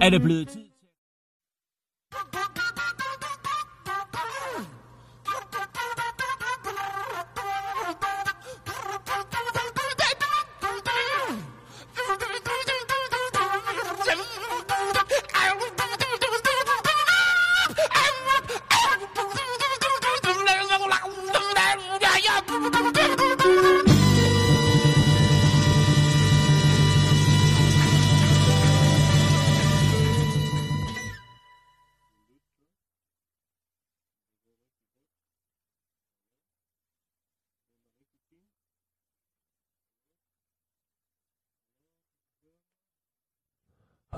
[0.00, 0.67] er det blevet tid.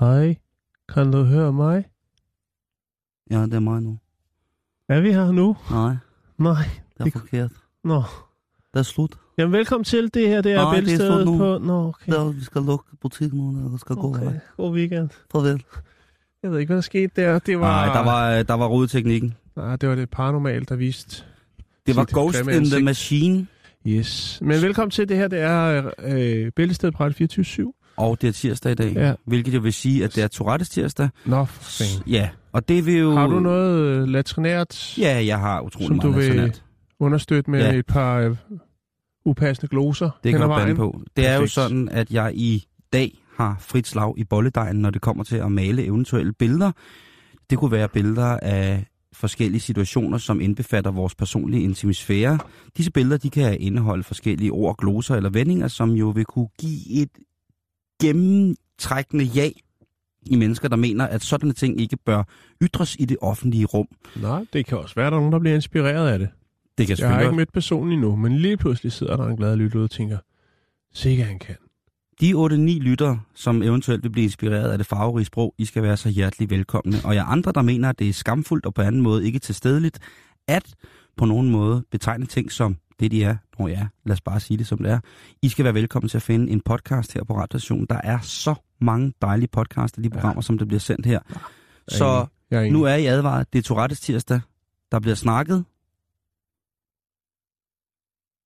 [0.01, 0.35] Hej,
[0.93, 1.83] kan du høre mig?
[3.31, 3.97] Ja, det er mig nu.
[4.89, 5.55] Er vi her nu?
[5.71, 5.95] Nej,
[6.37, 6.63] Nej.
[6.93, 7.51] det er Det- forkert.
[7.83, 8.03] Nå.
[8.73, 9.15] Det er slut.
[9.37, 10.13] Jamen, velkommen til.
[10.13, 11.37] Det her, det er Nej, det er slut nu.
[11.37, 11.57] på...
[11.57, 12.11] Nå, okay.
[12.11, 14.09] Det er, vi skal lukke butikken nu, og der skal gå.
[14.09, 14.25] okay.
[14.25, 14.39] Okay.
[14.57, 15.09] God weekend.
[15.31, 15.63] Farvel.
[16.43, 17.39] Jeg ved ikke, hvad der skete der.
[17.39, 17.85] Det var...
[17.85, 19.33] Nej, der var, der var rodeteknikken.
[19.55, 21.23] Nej, det var det paranormalt, der viste.
[21.87, 22.83] Det var Ghost in the ansigt.
[22.83, 23.47] Machine,
[23.87, 24.39] Yes.
[24.41, 25.09] Men velkommen til.
[25.09, 28.93] Det her, det er øh, bæltestedet på Radio 24 og det er tirsdag i dag.
[28.93, 29.13] Ja.
[29.25, 31.09] Hvilket jo vil sige, at det er Tourettes tirsdag.
[31.25, 32.09] Nå, for.
[32.09, 33.11] Ja, og det vil jo...
[33.15, 36.63] Har du noget øh, latrinært Ja, jeg har utrolig Som meget du vil- nationalt.
[36.99, 37.73] understøtte med Ja.
[37.73, 38.35] et par øh,
[39.25, 41.01] upassende gloser Det kan du bande på.
[41.15, 45.01] Det er jo sådan, at jeg i dag har frit slag i bolledejen, når det
[45.01, 46.71] kommer til at male eventuelle billeder.
[47.49, 52.39] Det kunne være billeder af forskellige situationer, som indbefatter vores personlige intimisfære.
[52.77, 57.01] Disse billeder de kan indeholde forskellige ord, gloser eller vendinger, som jo vil kunne give
[57.01, 57.09] et
[58.01, 59.49] gennemtrækkende ja
[60.25, 62.23] i mennesker, der mener, at sådanne ting ikke bør
[62.61, 63.87] ytres i det offentlige rum.
[64.15, 66.29] Nej, det kan også være, at der er nogen, der bliver inspireret af det.
[66.77, 69.55] Det kan Jeg har ikke mødt personen endnu, men lige pludselig sidder der en glad
[69.55, 70.17] lytter og tænker,
[70.93, 71.55] sikkert han kan.
[72.21, 75.97] De 8-9 lytter, som eventuelt vil blive inspireret af det farverige sprog, I skal være
[75.97, 76.97] så hjertelig velkomne.
[77.03, 79.99] Og jeg andre, der mener, at det er skamfuldt og på anden måde ikke tilstedeligt,
[80.47, 80.73] at
[81.17, 83.35] på nogen måde betegne ting som det, de er.
[83.59, 84.99] Nå ja, lad os bare sige det, som det er.
[85.41, 87.85] I skal være velkommen til at finde en podcast her på Radiostationen.
[87.89, 90.41] Der er så mange dejlige podcasts af de programmer, ja.
[90.41, 91.19] som der bliver sendt her.
[91.87, 93.53] Så Jeg er nu er I advaret.
[93.53, 94.41] Det er Tourettes tirsdag.
[94.91, 95.65] Der bliver snakket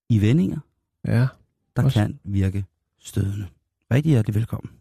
[0.10, 0.60] i vendinger,
[1.08, 1.28] Ja,
[1.76, 2.66] der Også- kan virke
[3.00, 3.48] stødende.
[3.92, 4.72] Rigtig hjertelig velkommen.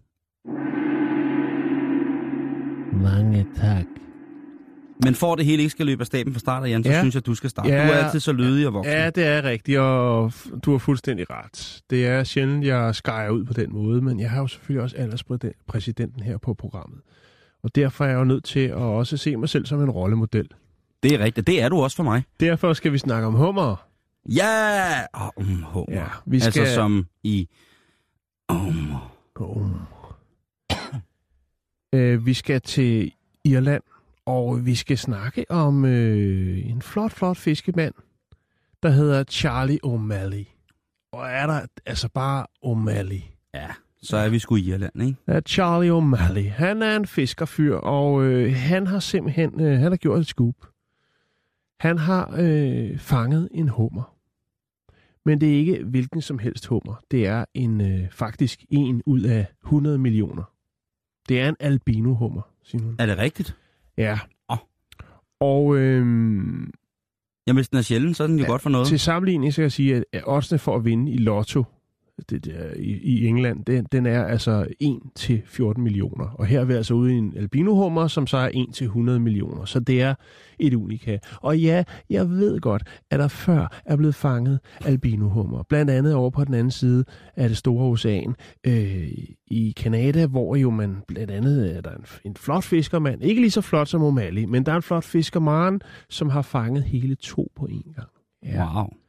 [3.02, 3.86] Mange tak.
[5.04, 7.00] Men for at det hele ikke skal løbe af staben fra start Jan, så Ja.
[7.00, 7.68] synes jeg, at du skal starte.
[7.68, 7.86] Ja.
[7.86, 8.92] Du er altid så lydig og voksen.
[8.94, 10.32] ja, det er rigtigt, og
[10.64, 11.82] du har fuldstændig ret.
[11.90, 14.96] Det er sjældent, jeg skærer ud på den måde, men jeg har jo selvfølgelig også
[14.96, 17.00] alderspræsidenten her på programmet.
[17.62, 20.48] Og derfor er jeg jo nødt til at også se mig selv som en rollemodel.
[21.02, 21.46] Det er rigtigt.
[21.46, 22.22] Det er du også for mig.
[22.40, 23.86] Derfor skal vi snakke om hummer.
[24.28, 25.00] Ja!
[25.12, 25.96] Oh, um, hummer.
[25.96, 26.60] Ja, vi skal...
[26.60, 27.48] Altså som i...
[28.52, 28.92] Um,
[29.40, 29.66] Oh.
[31.94, 33.12] øh, vi skal til
[33.44, 33.82] Irland,
[34.26, 37.94] og vi skal snakke om øh, en flot, flot fiskemand,
[38.82, 40.44] der hedder Charlie O'Malley.
[41.12, 43.22] Og er der altså bare O'Malley.
[43.54, 43.68] ja,
[44.02, 45.16] så er vi sgu i Irland, ikke?
[45.28, 46.50] Ja, Charlie O'Malley.
[46.50, 50.54] Han er en fiskerfyr, og øh, han har simpelthen øh, han har gjort et scoop.
[51.80, 54.14] Han har øh, fanget en hummer.
[55.24, 56.94] Men det er ikke hvilken som helst hummer.
[57.10, 60.42] Det er en øh, faktisk en ud af 100 millioner.
[61.28, 62.96] Det er en albino-hummer, Simon.
[62.98, 63.56] Er det rigtigt?
[63.98, 64.18] Ja.
[64.50, 64.56] Åh.
[65.40, 66.00] Og øh,
[67.46, 68.86] Jamen, hvis den er sjældent, så er den jo Ja, godt for noget.
[68.86, 71.64] til sammenligning skal jeg sige, at oddsene for at vinde i lotto
[72.30, 76.24] det der, i, i England, den, den er altså 1 til 14 millioner.
[76.24, 79.20] Og her er vi altså ude i en albinohummer, som så er 1 til 100
[79.20, 79.64] millioner.
[79.64, 80.14] Så det er
[80.58, 81.18] et unika.
[81.36, 85.62] Og ja, jeg ved godt, at der før er blevet fanget albinohummer.
[85.62, 87.04] Blandt andet over på den anden side
[87.36, 88.34] af det store ocean
[88.66, 89.08] øh,
[89.46, 93.22] i Kanada, hvor jo man blandt andet er der en, en flot fiskermand.
[93.22, 96.84] Ikke lige så flot som O'Malley, men der er en flot fiskermand, som har fanget
[96.84, 98.08] hele to på én gang.
[98.56, 99.03] Wow.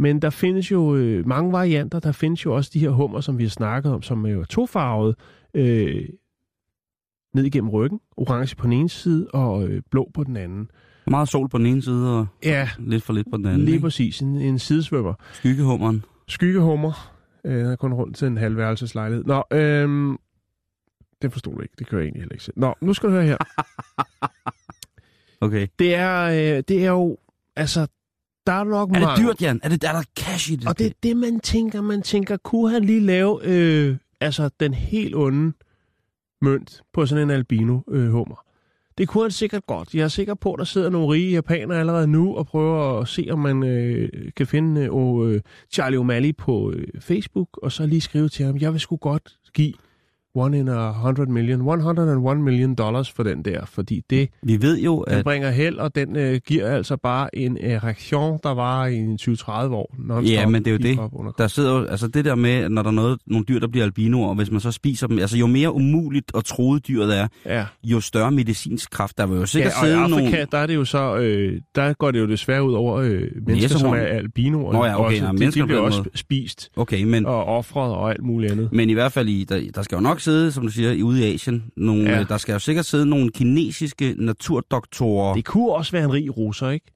[0.00, 2.00] Men der findes jo øh, mange varianter.
[2.00, 4.44] Der findes jo også de her hummer, som vi har snakket om, som er jo
[4.44, 5.14] tofarvet
[5.54, 6.08] øh,
[7.34, 8.00] ned igennem ryggen.
[8.16, 10.70] Orange på den ene side og øh, blå på den anden.
[11.06, 13.60] Meget sol på den ene side, og Ja, lidt for lidt på den anden.
[13.60, 13.82] lige ikke?
[13.82, 14.20] præcis.
[14.20, 15.14] En, en sidesvømmer.
[15.32, 16.04] Skyggehummeren.
[16.28, 17.12] Skyggehummer.
[17.44, 19.24] Øh, den er kun rundt til en halvværelseslejlighed.
[19.24, 20.16] Nå, øh,
[21.22, 21.74] det forstod du ikke.
[21.78, 22.58] Det kan jeg egentlig heller ikke selv.
[22.58, 23.36] Nå, nu skal du høre her.
[25.42, 25.66] Okay.
[25.78, 26.22] Det er,
[26.56, 27.18] øh, det er jo,
[27.56, 27.86] altså,
[28.46, 29.26] der er nok Er det mange...
[29.26, 29.60] dyrt, Jan?
[29.62, 30.68] Er, det, er der cash i det?
[30.68, 31.80] Og det er det, man tænker.
[31.80, 35.52] Man tænker, kunne han lige lave øh, altså den helt onde
[36.42, 38.44] mønt på sådan en albino-hummer?
[39.00, 39.94] det kunne han sikkert godt.
[39.94, 43.08] Jeg er sikker på, at der sidder nogle rige japanere allerede nu og prøver at
[43.08, 45.40] se, om man øh, kan finde øh, øh,
[45.72, 49.38] Charlie O'Malley på øh, Facebook, og så lige skrive til ham, jeg vil sgu godt
[49.54, 49.74] give
[50.34, 54.78] one in a hundred million, 101 million dollars for den der, fordi det Vi ved
[54.80, 58.86] jo, den at bringer held, og den øh, giver altså bare en erektion, der var
[58.86, 59.94] i en 20-30 år.
[59.98, 61.38] non-stop, Ja, men det er jo det.
[61.38, 63.84] der sidder jo, altså det der med, når der er noget, nogle dyr, der bliver
[63.84, 67.28] albinoer, og hvis man så spiser dem, altså jo mere umuligt og troet dyret er,
[67.46, 67.64] Ja.
[67.84, 69.18] jo større medicinsk kraft.
[69.18, 70.46] Der vil jo sikkert ja, og i sidde Afrika, nogle...
[70.52, 73.08] der er det jo så, øh, der går det jo desværre ud over øh,
[73.46, 73.96] mennesker, som Næsehorn.
[73.98, 74.72] er albinoer.
[74.72, 75.24] Nå ja, okay, også.
[75.26, 78.68] ja, de, de bliver den også spist Okay, men, og offret og alt muligt andet.
[78.72, 81.02] men i hvert fald, i, der, der skal jo nok sidde, som du siger, i-
[81.02, 82.16] ude i Asien, nogle, Ja.
[82.18, 82.24] ja.
[82.24, 85.34] der skal jo sikkert sidde nogle kinesiske naturdoktorer.
[85.34, 86.86] Det kunne også være en rig russer, ikke?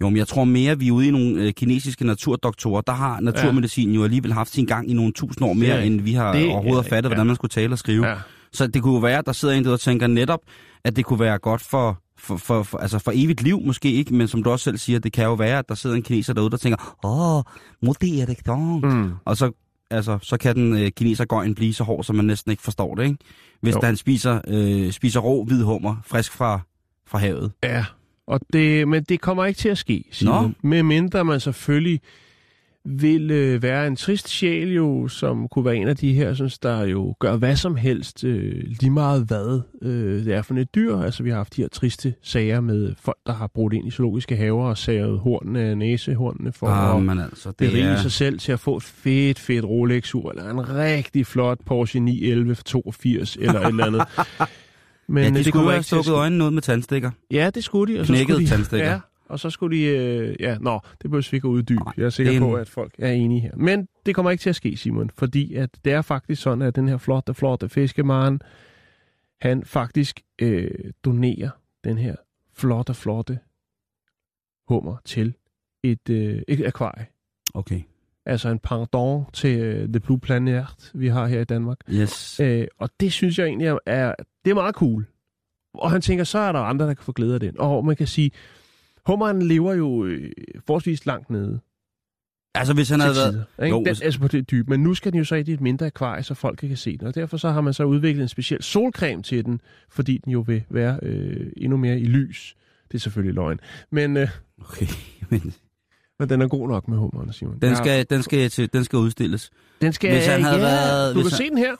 [0.00, 2.80] Jo, men jeg tror mere, vi er ude i nogle øh, kinesiske naturdoktorer.
[2.80, 5.94] Der har naturmedicin jo alligevel haft sin gang i nogle tusind år er mere, rigtigt.
[5.94, 7.14] end vi har Det er overhovedet rigtigt, fattet, ja.
[7.14, 8.06] hvordan man skulle tale og skrive.
[8.06, 8.14] Ja.
[8.52, 10.40] Så det kunne jo være, at der sidder en der og tænker netop,
[10.84, 14.14] at det kunne være godt for, for, for, for, altså for evigt liv måske ikke,
[14.14, 16.32] men som du også selv siger, det kan jo være, at der sidder en kineser
[16.32, 17.42] derude, der tænker, åh,
[17.82, 18.38] må det er det.
[18.84, 19.10] Mm.
[19.24, 19.50] Og så,
[19.90, 23.04] altså, så kan den øh, kinesergøjen blive så hård, så man næsten ikke forstår det,
[23.04, 23.16] ikke?
[23.60, 23.80] Hvis Jo.
[23.82, 26.60] han spiser, øh, spiser rå hvid hummer, frisk fra,
[27.06, 27.52] fra havet.
[27.62, 27.84] Ja,
[28.26, 30.56] og det, men det kommer ikke til at ske, Simon.
[30.62, 32.00] Med mindre man selvfølgelig
[32.88, 36.58] vil øh, være en trist sjæl jo, som kunne være en af de her, synes,
[36.58, 40.74] der jo gør hvad som helst, øh, lige meget hvad øh, det er for et
[40.74, 40.96] dyr.
[40.96, 43.90] Altså vi har haft de her triste sager med folk, der har brugt ind i
[43.90, 47.96] zoologiske haver og savet hornene af næsehornene for Ah, at altså, det berige er...
[47.96, 52.54] sig selv til at få et fedt, fedt Rolex-ur, eller en rigtig flot Porsche 911
[52.54, 54.02] for 82, eller et eller andet.
[55.08, 57.10] Men ja, øh, de det skulle kommer have stukket øjnene ud med tandstikker.
[57.30, 58.00] Ja, det skulle de.
[58.00, 58.90] Og så Knækkede skulle de, tandstikker.
[58.90, 59.82] Ja, og så skulle de...
[59.84, 61.80] Øh, ja, nå, det behøver vi ikke at uddybe.
[61.96, 63.56] Jeg er sikker er på, en- at folk er enige her.
[63.56, 66.76] Men det kommer ikke til at ske, Simon, fordi at det er faktisk sådan, at
[66.76, 68.40] den her flotte, flotte fiskemaren,
[69.40, 70.70] han faktisk øh,
[71.04, 71.50] donerer
[71.84, 72.14] den her
[72.54, 73.38] flotte, flotte
[74.68, 75.34] hummer til
[75.82, 77.06] et, øh, et akvarie.
[77.54, 77.80] Okay.
[78.26, 81.78] Altså en pardon til øh, The Blue Planet, vi har her i Danmark.
[81.90, 82.40] Yes.
[82.40, 84.14] Øh, og det synes jeg egentlig er, er,
[84.44, 85.06] det er meget cool.
[85.74, 87.54] Og han tænker, så er der andre, der kan få glæde af den.
[87.58, 88.30] Og man kan sige,
[89.08, 90.30] hummeren lever jo øh,
[90.66, 91.60] forholdsvis langt nede
[92.54, 93.44] Altså, hvis han havde været...
[93.62, 93.68] Ikke?
[93.68, 94.70] Jo, Den, hvis- altså på det dybe.
[94.70, 97.06] Men nu skal den jo så i et mindre akvarie, så folk kan se den.
[97.06, 99.60] Og derfor så har man så udviklet en speciel solcreme til den,
[99.90, 102.56] fordi den jo vil være øh, endnu mere i lys.
[102.88, 103.60] Det er selvfølgelig løgn.
[103.90, 104.28] Men, øh,
[104.62, 104.86] Okay,
[105.30, 105.54] men
[106.18, 107.58] men den er god nok med hummeren, Simon.
[107.58, 109.50] den skal, den skal, til, den skal udstilles.
[109.80, 111.74] den skal hvis han havde ja, været- Du hvis kan han- se den her.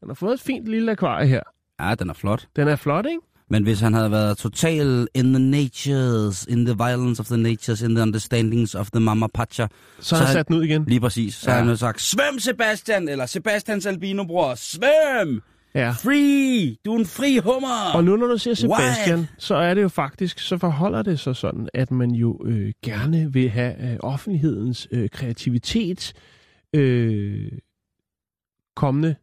[0.00, 1.40] Den har fået et fint lille akvarie her.
[1.80, 2.48] Ja, den er flot.
[2.56, 3.20] Den er flot, ikke?
[3.50, 7.82] Men hvis han havde været total in the natures, in the violence of the natures,
[7.82, 9.66] in the understandings of the mama pacha,
[10.00, 10.84] Så, har han- sat den ud igen.
[10.84, 11.56] lige præcis, så Ja.
[11.58, 11.64] ja.
[11.64, 15.42] han sagt, svøm Sebastian, eller Sebastians albino-bror, svøm!
[15.74, 15.90] Ja.
[15.90, 16.76] Free!
[16.84, 17.92] Du er en fri hummer!
[17.94, 19.28] Og nu når du siger Sebastian, What?
[19.38, 23.32] så er det jo faktisk, så forholder det sig sådan, at man jo øh, gerne
[23.32, 26.12] vil have øh, offentlighedens øh, kreativitet
[26.74, 27.52] øh,
[28.76, 29.14] kommende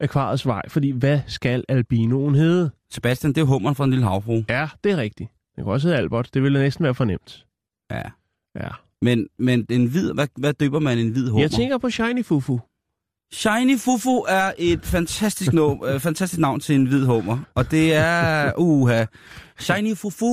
[0.00, 0.62] akvariets vej.
[0.68, 2.70] Fordi hvad skal albinoen hedde?
[2.90, 4.42] Sebastian, det er hummeren fra en lille havfru.
[4.48, 5.30] Ja, det er rigtigt.
[5.56, 6.30] Det kan også hedde Albert.
[6.34, 7.46] Det ville næsten være fornemt.
[7.90, 8.02] Ja.
[8.56, 8.68] Ja.
[9.02, 11.42] Men, men en hvid, hvad, hvad døber man en hvid hummer?
[11.42, 12.60] Jeg tænker på Shiny Fufu.
[13.32, 17.38] Shiny Fufu er et fantastisk, no, øh, fantastisk navn til en hvid hummer.
[17.54, 18.52] Og det er...
[18.58, 19.04] Uha.
[19.58, 20.26] Shiny Fufu.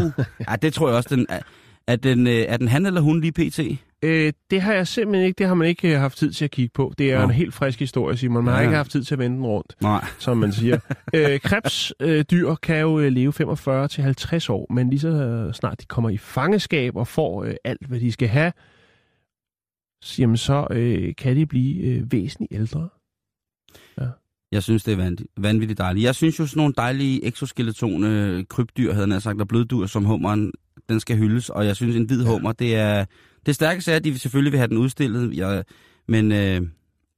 [0.48, 1.40] Ja, det tror jeg også, den er.
[1.86, 3.60] Er den, øh, er den han eller hun lige pt?
[4.02, 6.50] Øh, det har jeg simpelthen ikke, det har man ikke øh, haft tid til at
[6.50, 6.92] kigge på.
[6.98, 7.24] Det er Nå.
[7.24, 8.44] en helt frisk historie, Simon.
[8.44, 8.66] Man har Ja.
[8.66, 9.76] ikke haft tid til at vende den rundt.
[9.82, 10.04] Nej.
[10.18, 10.78] som man siger.
[11.14, 15.54] øh, krebsdyr øh, kan jo øh, leve 45 til 50 år, men lige så øh,
[15.54, 18.52] snart de kommer i fangeskab og får øh, alt, hvad de skal have,
[20.18, 22.88] jamen så øh, kan de blive øh, væsentligt ældre.
[24.52, 26.04] Jeg synes, det er vanvittigt, vanvittigt dejligt.
[26.04, 30.52] Jeg synes jo, sådan nogle dejlige exoskeletone krybdyr, havde jeg sagt, og bløddyr som hummeren,
[30.88, 31.50] den skal hyldes.
[31.50, 33.04] Og jeg synes, en hvid hummer, det er...
[33.46, 35.64] Det stærkeste er, at de selvfølgelig vil have den udstillet, jeg,
[36.08, 36.62] men, øh,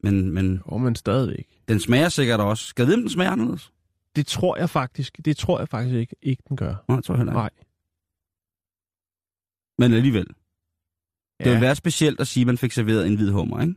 [0.03, 1.47] men, men Og men stadigvæk.
[1.69, 2.65] den smager sikkert også.
[2.67, 3.73] Skal jeg vide, om den smager anderledes?
[4.17, 6.75] Det tror jeg faktisk, det tror jeg faktisk ikke, ikke den gør.
[6.89, 7.39] Nej, jeg tror heller ikke.
[7.39, 7.51] Nej.
[9.79, 10.27] Men alligevel.
[10.27, 11.53] Det Ja.
[11.53, 13.75] vil være specielt at sige, at man fik serveret en hvid hummer, ikke?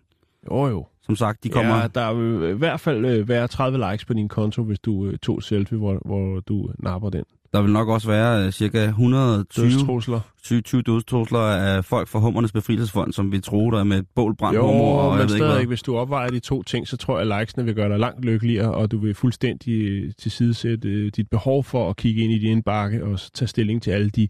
[0.51, 0.87] Jo jo.
[1.01, 1.75] Som sagt, de kommer...
[1.75, 5.05] Ja, der vil i hvert fald øh, være 30 likes på din konto, hvis du
[5.05, 7.23] øh, tog selfie, hvor, hvor du napper den.
[7.55, 10.19] Der vil nok også være uh, cirka 120 Dødstrusler.
[10.43, 14.35] 20, 20 dødstrusler af folk fra Hummernes Befrielsesfond, som vi tror der er med bål
[14.39, 15.65] hummer, Jo, og jeg men ved ikke stadig, hvad.
[15.65, 18.25] hvis du opvejer de to ting, så tror jeg, at likesene vil gøre dig langt
[18.25, 22.37] lykkeligere, og du vil fuldstændig øh, tilsidesætte øh, dit behov for at kigge ind i
[22.37, 24.27] din indbakke og tage stilling til alle de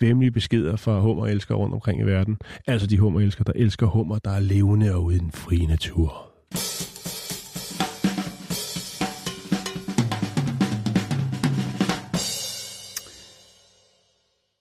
[0.00, 2.38] vemmelige beskeder fra hummerelskere rundt omkring i verden.
[2.66, 6.32] Altså de hummerelskere, der elsker hummer, der er levende og ude i den frie natur.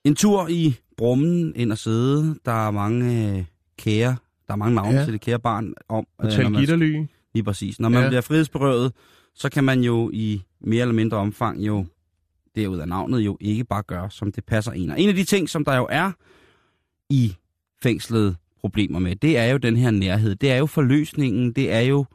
[0.06, 2.36] En tur i Brummen ind og sidde.
[2.46, 3.44] Der er mange øh,
[3.78, 4.16] kære,
[4.48, 5.04] der er mange navne Ja.
[5.04, 6.08] til det kære barn om.
[6.22, 7.04] øh, Hotel man- Gitterly.
[7.34, 7.80] Lige præcis.
[7.80, 8.08] Når man ja.
[8.08, 8.92] bliver frihedsberøvet,
[9.36, 11.86] så kan man jo i mere eller mindre omfang jo,
[12.56, 14.90] derud af navnet, jo ikke bare gøre, som det passer en.
[14.92, 16.12] Og en af de ting, som der jo er
[17.10, 17.36] i
[17.84, 20.36] fængslet problemer med, det er jo den her nærhed.
[20.36, 22.06] Det er jo forløsningen, det er jo,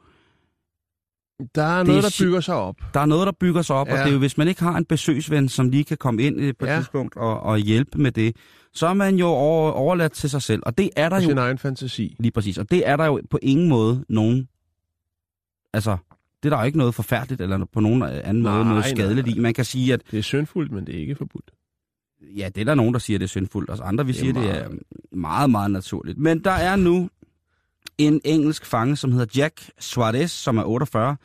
[1.55, 2.75] Der er Det noget, er der bygger sig op.
[2.93, 3.93] der er noget, der bygger sig op, ja.
[3.93, 6.39] og det er jo, hvis man ikke har en besøgsven, som lige kan komme ind
[6.41, 6.75] øh, på et Ja.
[6.77, 8.35] tidspunkt og, og hjælpe med det,
[8.73, 10.63] så er man jo over, overladt til sig selv.
[10.65, 12.15] Og det er der Og jo sin egen fantasi.
[12.19, 12.57] Lige præcis.
[12.57, 14.47] Og det er der jo på ingen måde nogen...
[15.73, 15.97] Altså,
[16.43, 19.27] det er der jo ikke noget forfærdeligt, eller på nogen anden Nej, måde noget skadeligt
[19.27, 19.35] nej.
[19.35, 19.39] i.
[19.39, 21.51] Man kan sige, at Det er syndfuldt, men det er ikke forbudt.
[22.37, 24.21] ja, det er der nogen, der siger, det er syndfuldt, og andre vi Det er
[24.21, 24.81] siger, det er meget-
[25.11, 26.17] meget, meget naturligt.
[26.17, 27.09] Men der er nu
[28.07, 31.15] en engelsk fange, som hedder Jack Suarez, som er 48.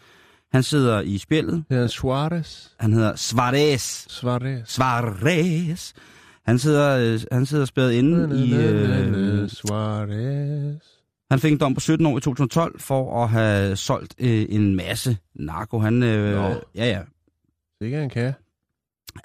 [0.53, 1.65] Han sidder i spjældet.
[1.69, 2.67] Det er Suarez.
[2.81, 4.07] Han hedder Suarez.
[4.09, 4.69] Suarez.
[4.69, 5.93] Suarez.
[6.47, 8.55] Han sidder, øh, han sidder spærret inde i...
[8.55, 10.83] Øh, Suarez.
[11.31, 14.77] Han fik en dom på 17 år i 2012 for at have solgt øh, en
[14.77, 15.79] masse narko.
[15.79, 16.55] Han, øh, Nå.
[16.75, 17.01] ja, ja.
[17.83, 18.33] Kan han kan.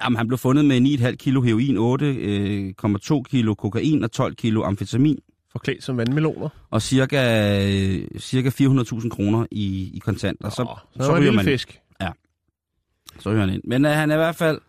[0.04, 1.78] Jamen, han blev fundet med 9,5 kilo heroin,
[3.18, 5.20] 8,2 kilo kokain og 12 kilo amfetamin.
[5.52, 6.50] Forklædt som vandmeloner.
[6.70, 7.18] Og cirka,
[7.70, 10.50] øh, cirka 400.000 kroner i, i kontanter.
[10.50, 11.80] Så, Nå, så, så ryger man, fisk.
[13.20, 13.62] så ryger han ind.
[13.66, 14.60] Men øh, han er i hvert fald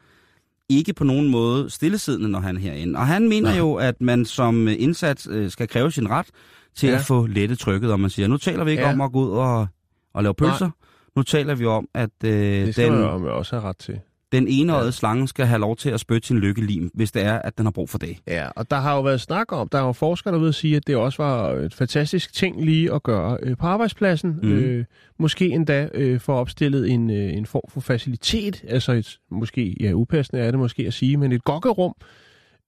[0.69, 2.99] ikke på nogen måde stillesiddende, når han er herinde.
[2.99, 3.57] Og han mener Nå.
[3.59, 6.27] jo, at man som øh, indsat øh, skal kræve sin ret
[6.75, 6.95] til Ja.
[6.95, 7.93] at få lettet trykket.
[7.93, 8.93] Og man siger, nu taler vi ikke Ja.
[8.93, 9.67] om at gå ud og,
[10.15, 10.71] og lave pølser.
[11.17, 14.01] Nu taler vi om, at øh, Det skal den, man jo også have ret til.
[14.33, 14.91] Den enøjede Ja.
[14.91, 17.71] slange skal have lov til at spytte sin lykkelim, hvis det er, at den har
[17.71, 18.17] brug for det.
[18.27, 20.55] Ja, og der har jo været snak om, der er jo forskere, der ved at
[20.55, 24.31] sige, at det også var et fantastisk ting lige at gøre øh, på arbejdspladsen.
[24.43, 24.53] Mhm.
[24.53, 24.85] Øh,
[25.19, 29.93] måske endda øh, få opstillet en, øh, en form for facilitet, altså et, måske, ja,
[29.93, 31.95] upassende er det måske at sige, men et gokkerum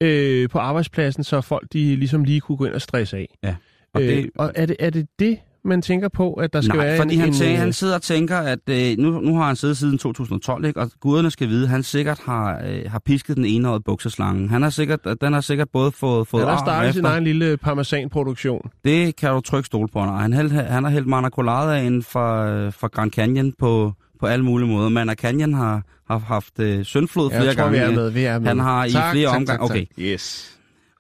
[0.01, 3.35] øh, på arbejdspladsen, så folk de ligesom lige kunne gå ind og stresse af.
[3.43, 3.49] Ja.
[3.49, 3.55] Og
[3.95, 6.77] Og, det- øh, og er, det, er det det, man tænker på, at der skal
[6.77, 7.21] Nej, være fordi en...
[7.21, 9.99] han, tænker, øh, han sidder og tænker, at øh, nu, nu har han siddet siden
[9.99, 10.81] 2012, ikke?
[10.81, 14.49] og guderne skal vide, at han sikkert har, øh, har pisket den enøjede bukseslange.
[14.49, 17.57] Han har sikkert, den har sikkert både fået, fået han har startet sin egen lille
[17.57, 18.71] parmesan-produktion.
[18.85, 19.99] Det kan du trykke stol på.
[19.99, 24.69] Nej, han, held, han har hældt ind fra, fra Grand Canyon på, på alle mulige
[24.69, 24.89] måder.
[24.89, 27.79] Mana Canyon har, har haft øh, søndflod flere jeg tror, gange.
[27.79, 28.11] vi er med.
[28.11, 28.49] Vi er med.
[28.49, 29.87] Han har i flere omgange- okay.
[29.99, 30.51] Yes.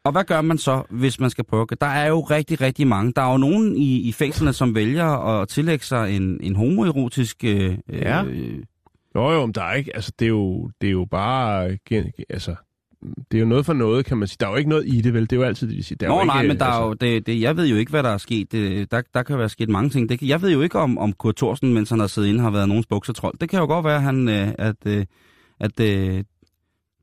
[0.05, 1.67] Og hvad gør man så, hvis man skal prøve?
[1.81, 3.13] Der er jo rigtig, rigtig mange.
[3.17, 7.45] Der er jo nogen i, i fængslerne, som vælger at tillægge sig en, en homoerotisk...
[7.45, 8.25] Øh, Ja.
[8.25, 8.63] øh,
[9.17, 12.05] Jo, jo, men der er ikke, altså det er jo, det er jo bare, øh,
[12.31, 12.55] altså,
[13.31, 14.37] det er jo noget for noget, kan man sige.
[14.41, 15.23] Der er jo ikke noget i det, vel?
[15.23, 15.97] Det er jo altid det, vi siger.
[15.97, 17.67] Der er Nå jo nej, ikke, men der altså, er jo, det, det, jeg ved
[17.67, 18.53] jo ikke, hvad der er sket.
[18.53, 20.09] Det, der, der kan være sket mange ting.
[20.09, 22.51] Det, jeg ved jo ikke, om, om Kurt Thorsen, mens han har siddet inde, har
[22.51, 23.39] været nogens buksertrold.
[23.41, 25.05] Det kan jo godt være, han, øh, at, øh,
[25.61, 26.25] at øh,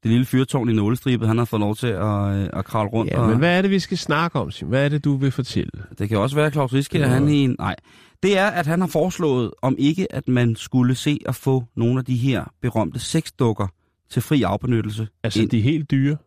[0.03, 3.11] det lille fyrtårn i nålestribet, han har fået lov til at, øh, at kravle rundt.
[3.11, 4.67] Ja, og, men hvad er det, vi skal snakke om, Sim?
[4.67, 5.71] Hvad er det, du vil fortælle?
[5.99, 7.55] Det kan også være, at Claus Riske, at han i en...
[7.59, 7.75] Nej.
[8.23, 11.99] Det er, at han har foreslået, om ikke, at man skulle se at få nogle
[11.99, 13.67] af de her berømte sexdukker
[14.09, 15.07] til fri afbenyttelse.
[15.23, 15.49] Altså, ind.
[15.49, 16.17] de er helt dyre?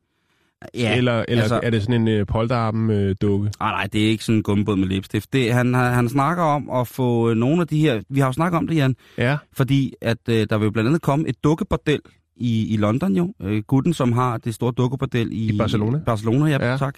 [0.75, 3.51] Ja, eller eller altså- er det sådan en uh, polterarmen-dukke?
[3.61, 5.33] Ah, nej, det er ikke sådan en gummibåd med læbestift.
[5.33, 8.01] Det, han, han snakker om at få øh, nogle af de her...
[8.09, 8.97] Vi har jo snakket om det, Jan.
[9.19, 9.37] ja.
[9.53, 12.01] Fordi at øh, der vil jo blandt andet komme et dukkebordel
[12.37, 13.35] i, i London jo.
[13.43, 15.55] Øh, gutten, som har det store dukkebordel i...
[15.55, 15.99] I Barcelona?
[16.07, 16.77] Barcelona, ja, Ja.
[16.77, 16.95] tak.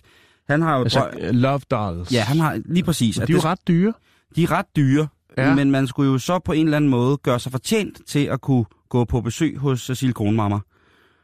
[0.49, 0.83] Han har jo...
[0.83, 2.12] Altså, uh, Love Dolls.
[2.12, 3.19] ja, han har lige præcis.
[3.19, 3.93] At de er jo det- ret dyre.
[4.37, 5.55] de er ret dyre, Ja.
[5.55, 8.40] men man skulle jo så på en eller anden måde gøre sig fortjent til at
[8.40, 10.61] kunne gå på besøg hos Cecil Kronmammer.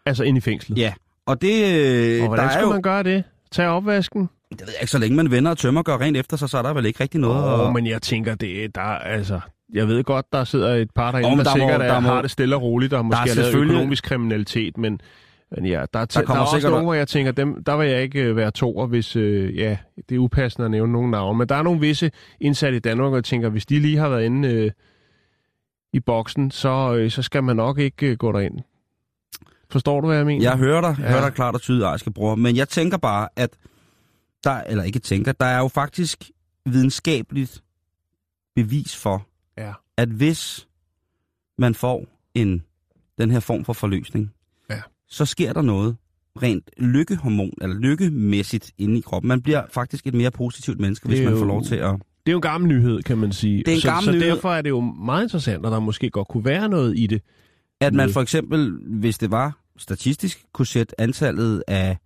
[0.07, 0.79] Altså, ind i fængslet.
[0.79, 0.93] Ja,
[1.27, 1.49] og det...
[1.65, 3.25] Øh, Og der hvordan er skulle jo, man gøre det?
[3.53, 4.29] Tag opvasken?
[4.51, 6.49] det ved jeg ikke, så længe man vender og tømmer og gør rent efter sig,
[6.49, 7.61] så er der vel ikke rigtig noget.
[7.61, 9.41] Åh, at- men jeg tænker, det er, der er, altså...
[9.73, 12.01] Jeg ved godt, der sidder et par derinde, men der, der må- sikkert der er,
[12.01, 15.01] må- har det stille og roligt, og måske er har lavet økonomisk kriminalitet, men,
[15.57, 17.77] men ja, der er, der, der, kommer er også nogle, hvor jeg tænker, dem, der
[17.77, 19.77] vil jeg ikke øh, være toer, hvis, øh, ja,
[20.09, 22.11] det er upassende at nævne nogle navne, men der er nogle visse
[22.41, 24.71] indsatte i Danmark, og jeg tænker, hvis de lige har været inde øh,
[25.93, 28.59] i boksen, så, øh, så skal man nok ikke øh, gå derind.
[29.71, 30.43] Forstår du, hvad jeg mener?
[30.51, 31.11] Jeg hører dig, jeg Ja.
[31.11, 33.51] hører dig klart og tydeligt, Ejske bror, men jeg tænker bare, at
[34.45, 36.31] der, eller ikke tænker, der er jo faktisk
[36.67, 37.63] videnskabeligt
[38.57, 39.27] bevis for,
[39.59, 39.73] Ja.
[39.97, 40.69] at hvis
[41.59, 42.63] man får en,
[43.19, 44.31] den her form for forløsning,
[44.71, 44.81] Ja.
[45.09, 45.97] så sker der noget
[46.43, 49.29] rent lykkehormon, eller lykkemæssigt inde i kroppen.
[49.29, 51.95] Man bliver faktisk et mere positivt menneske, hvis er man får jo- lov til at...
[52.27, 53.59] Det er jo en gammel nyhed, kan man sige.
[53.59, 54.27] Det er en så, gammel så nyhed.
[54.27, 57.23] derfor er det jo meget interessant, at der måske godt kunne være noget i det.
[57.81, 61.97] At man Med- for eksempel, hvis det var statistisk, kunne sætte antallet af,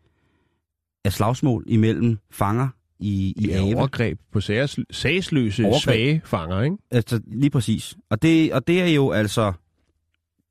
[1.05, 3.77] af slagsmål imellem fanger i, i Ja, Ava.
[3.77, 5.83] overgreb på sags, sagsløse, Overgreb.
[5.83, 6.77] svage fanger, ikke?
[6.91, 7.95] Altså, lige præcis.
[8.11, 9.53] Og det, og det er jo altså...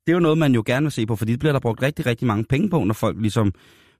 [0.06, 1.82] Det er jo noget, man jo gerne vil se på, fordi det bliver der brugt
[1.82, 3.52] rigtig, rigtig mange penge på, når folk ligesom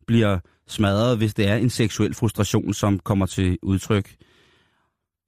[0.07, 0.39] bliver
[0.69, 4.15] smadret, hvis det er en seksuel frustration, som kommer til udtryk.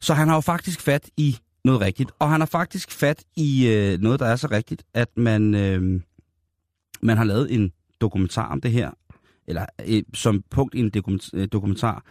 [0.01, 2.11] Så han har jo faktisk fat i noget rigtigt.
[2.19, 6.01] Og han har faktisk fat i øh, noget, der er så rigtigt, at man, øh,
[7.03, 8.91] man har lavet en dokumentar om det her,
[9.47, 12.05] eller øh, som punkt i en dokument, dokumentar.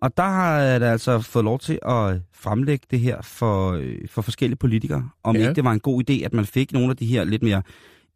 [0.00, 3.98] Og der har jeg da altså fået lov til at fremlægge det her for, øh,
[4.08, 5.08] for forskellige politikere.
[5.24, 5.40] Om Ja.
[5.42, 7.62] ikke det var en god idé, at man fik nogle af de her lidt mere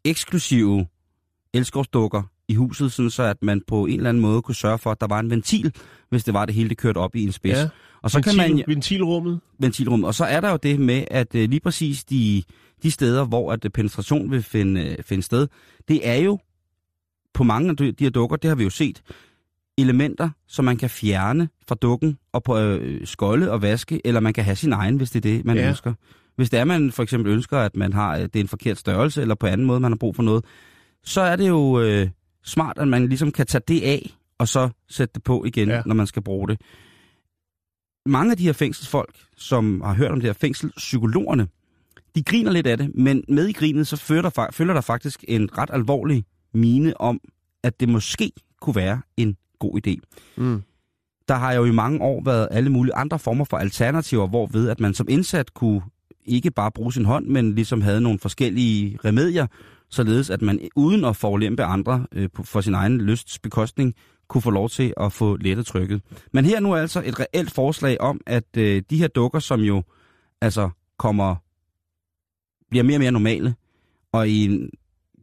[0.03, 0.85] eksklusive
[1.53, 4.91] elskovsdukker i huset, sådan så at man på en eller anden måde kunne sørge for,
[4.91, 5.73] at der var en ventil,
[6.09, 7.57] hvis det var det hele, det kørte op i en spids.
[7.57, 7.69] Ja.
[8.01, 9.39] Og så Ventil, kan man Ventilrummet.
[9.59, 10.03] ventilrum.
[10.03, 12.43] Og så er der jo det med, at øh, lige præcis de,
[12.83, 15.47] de steder, hvor at øh, penetration vil finde, øh, finde sted,
[15.87, 16.39] det er jo
[17.33, 19.01] på mange af de de her dukker, det har vi jo set,
[19.77, 24.33] elementer, som man kan fjerne fra dukken og på øh, skolde og vaske, eller man
[24.33, 25.67] kan have sin egen, hvis det er det, man Ja.
[25.67, 25.93] ønsker.
[26.35, 28.77] Hvis det er, man for eksempel ønsker, at man har, øh, det er en forkert
[28.77, 30.45] størrelse, eller på anden måde, man har brug for noget,
[31.03, 32.09] så er det jo øh,
[32.43, 35.81] smart, at man ligesom kan tage det af, og så sætte det på igen, Ja.
[35.85, 36.61] når man skal bruge det.
[38.05, 41.47] Mange af de her fængselsfolk, som har hørt om det her fængsel, psykologerne,
[42.15, 45.23] de griner lidt af det, men med i grinet, så følger der, følger der faktisk
[45.27, 47.19] en ret alvorlig mine om,
[47.63, 49.95] at det måske kunne være en god idé.
[50.37, 50.61] Mm.
[51.27, 54.79] Der har jo i mange år været alle mulige andre former for alternativer, hvorved at
[54.79, 55.81] man som indsat kunne
[56.25, 59.47] ikke bare bruge sin hånd, men ligesom havde nogle forskellige remedier,
[59.89, 63.93] således at man uden at forulempe andre øh, på- for sin egen lysts bekostning,
[64.27, 66.01] kunne få lov til at få lettet trykket.
[66.33, 69.59] Men her nu er altså et reelt forslag om, at øh, de her dukker, som
[69.61, 69.83] jo
[70.41, 71.35] altså kommer,
[72.69, 73.55] bliver mere og mere normale,
[74.11, 74.69] og i en,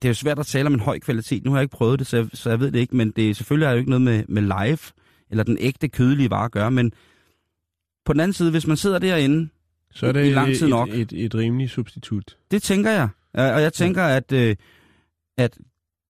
[0.02, 1.44] det er jo svært at tale om en høj kvalitet.
[1.44, 3.36] Nu har jeg ikke prøvet det, så jeg, så jeg ved det ikke, men det
[3.36, 4.78] selvfølgelig er jo ikke noget med, med live,
[5.30, 6.92] eller den ægte kødelige vare at gøre, men
[8.04, 9.48] på den anden side, hvis man sidder derinde,
[9.94, 10.88] Så er det I lang tid nok.
[10.88, 12.36] Et, et, et rimeligt substitut.
[12.50, 13.08] det tænker jeg.
[13.38, 14.56] Øh, Og jeg tænker, at, øh,
[15.38, 15.58] at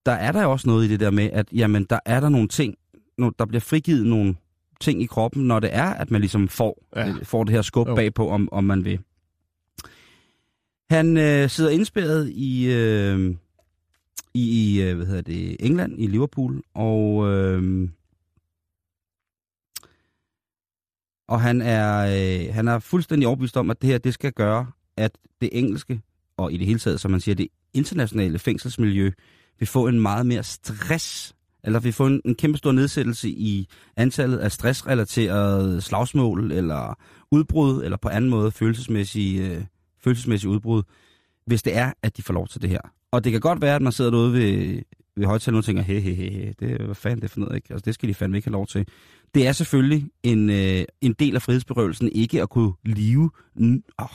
[0.05, 2.47] der er der også noget i det der med, at jamen, der er der nogle
[2.47, 2.75] ting,
[3.39, 4.35] der bliver frigivet nogle
[4.81, 7.07] ting i kroppen, når det er, at man ligesom får, Ja.
[7.07, 7.13] ja.
[7.23, 7.95] får det her skub Jo.
[7.95, 8.99] bagpå, om, om man vil.
[10.89, 13.35] Han øh, sidder indspærret i, øh,
[14.33, 17.89] i, i øh, hvad hedder det, England, i Liverpool, og, øh,
[21.27, 24.67] og han er, øh, han er fuldstændig overbevist om, at det her det skal gøre,
[24.97, 26.01] at det engelske,
[26.37, 29.11] og i det hele taget, som man siger, det internationale fængselsmiljø,
[29.59, 33.67] vil få en meget mere stress, eller vil få en, en kæmpe stor nedsættelse i
[33.95, 36.99] antallet af stressrelaterede slagsmål, eller
[37.31, 39.63] udbrud, eller på anden måde følelsesmæssige, øh,
[39.99, 40.83] følelsesmæssige udbrud,
[41.45, 42.81] hvis det er, at de får lov til det her.
[43.13, 44.81] Og det kan godt være, at man sidder derude ved,
[45.15, 47.73] ved højtalen og tænker, he, he, he, he, det, hvad fanden det for noget, ikke?
[47.73, 48.87] Altså, det skal de fandme ikke have lov til.
[49.33, 54.07] Det er selvfølgelig en, øh, en del af frihedsberøvelsen ikke at kunne live, Åh, oh,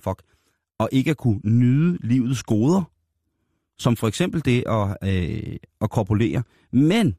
[0.00, 0.22] fuck,
[0.78, 2.82] og ikke at kunne nyde livets goder,
[3.78, 6.42] som for eksempel det at, øh, at korpulere.
[6.72, 7.16] Men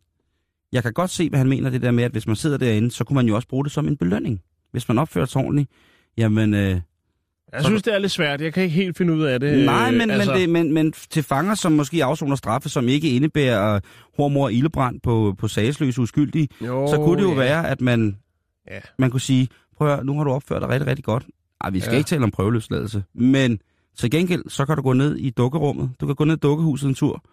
[0.72, 2.92] jeg kan godt se, hvad han mener, det der med, at hvis man sidder derinde,
[2.92, 4.42] så kunne man jo også bruge det som en belønning.
[4.72, 5.72] Hvis man opfører sig ordentligt,
[6.18, 6.54] jamen...
[6.54, 6.82] Øh,
[7.54, 8.42] jeg synes, det er lidt svært.
[8.42, 9.66] Jeg kan ikke helt finde ud af det.
[9.66, 13.10] Nej, men, altså, men, det, men, men til fanger, som måske afsoner straffe, som ikke
[13.10, 13.80] indebærer
[14.18, 17.38] hormor og ildebrand på, på sagesløse uskyldige, jo, så kunne det jo ja.
[17.40, 18.18] være, at man,
[18.72, 18.80] Ja.
[19.00, 21.26] man kunne sige, prøv at høre, nu har du opført dig rigtig, rigtig godt.
[21.62, 21.98] Ej, vi skal ja.
[21.98, 23.04] ikke tale om prøveløsladelse.
[23.16, 23.60] Men
[23.98, 25.92] til gengæld, så kan du gå ned i dukkerummet.
[26.02, 27.24] Du kan gå ned i dukkehuset en tur,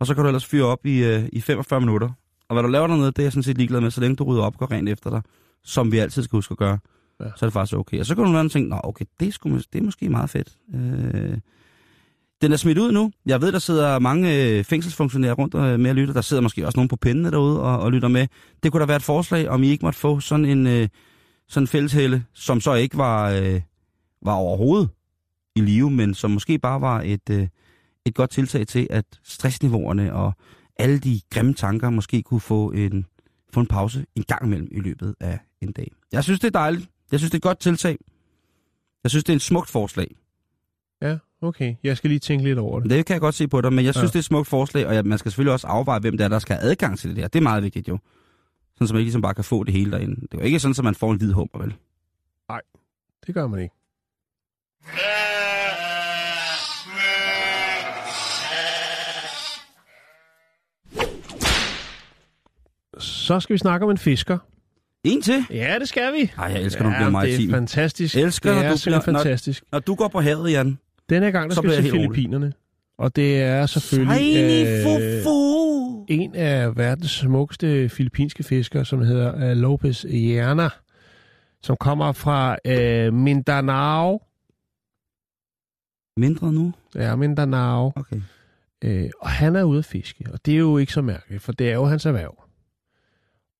[0.00, 2.10] og så kan du ellers fyre op i, øh, i 45 minutter.
[2.48, 4.24] Og hvad du laver dernede, det er jeg sådan set ligeglad med, så længe du
[4.24, 5.22] rydder op og går rent efter dig,
[5.64, 6.78] som vi altid skal huske at gøre.
[7.22, 7.30] Ja.
[7.36, 8.00] Så er det faktisk okay.
[8.00, 10.30] Og så kan du være tænke, nå okay, det er, sgu, det er måske meget
[10.30, 10.58] fedt.
[10.74, 11.38] Øh,
[12.42, 13.12] den er smidt ud nu.
[13.26, 16.14] Jeg ved, der sidder mange øh, fængselsfunktionærer rundt øh, med at lytte.
[16.14, 18.26] Der sidder måske også nogen på pindene derude og, og lytter med.
[18.62, 20.88] Det kunne da være et forslag, om I ikke måtte få sådan en øh,
[21.48, 23.60] sådan en fælleshælde, som så ikke var, øh,
[24.22, 24.88] var overhovedet
[25.56, 27.48] i live, men som måske bare var et, øh,
[28.06, 30.32] et godt tiltag til, at stressniveauerne og
[30.78, 33.06] alle de grimme tanker måske kunne få en,
[33.52, 35.92] få en pause en gang imellem i løbet af en dag.
[36.12, 36.88] Jeg synes, det er dejligt.
[37.12, 37.98] Jeg synes, det er et godt tiltag.
[39.04, 40.16] Jeg synes, det er et smukt forslag.
[41.02, 41.74] Ja, okay.
[41.82, 42.90] Jeg skal lige tænke lidt over det.
[42.90, 44.06] Det kan jeg godt se på dig, men jeg synes, Ja.
[44.08, 46.38] det er et smukt forslag, og man skal selvfølgelig også afveje, hvem det er, der
[46.38, 47.28] skal have adgang til det der.
[47.28, 47.98] Det er meget vigtigt jo.
[48.74, 50.14] Sådan, så man ikke ligesom bare kan få det hele derinde.
[50.20, 51.74] Det er jo ikke sådan, at man får en hvid hummer, vel?
[53.26, 53.74] Det gør man ikke.
[62.98, 64.38] Så skal vi snakke om en fisker.
[65.04, 65.44] En til?
[65.50, 66.30] Ja, det skal vi.
[66.38, 67.50] Ej, jeg elsker, når du bliver det maritim.
[67.50, 68.16] er fantastisk.
[68.16, 69.64] Elsker, det når er du bliver- når- fantastisk.
[69.72, 70.78] Når du går på havet, Jan.
[71.10, 72.02] Denne gang, der så skal til jeg rolig.
[72.10, 72.52] Filippinerne.
[72.98, 76.04] Og det er selvfølgelig øh, fufu!
[76.08, 80.68] en af verdens smukkeste filippinske fiskere, som hedder uh, Lopez Hierna,
[81.62, 84.20] som kommer fra uh, Mindanao.
[86.16, 86.72] Mindre nu?
[86.94, 87.92] Ja, Mindanao.
[87.96, 88.20] Okay.
[88.84, 91.52] Øh, og han er ude at fiske, og det er jo ikke så mærkeligt, for
[91.52, 92.41] det er jo hans erhverv.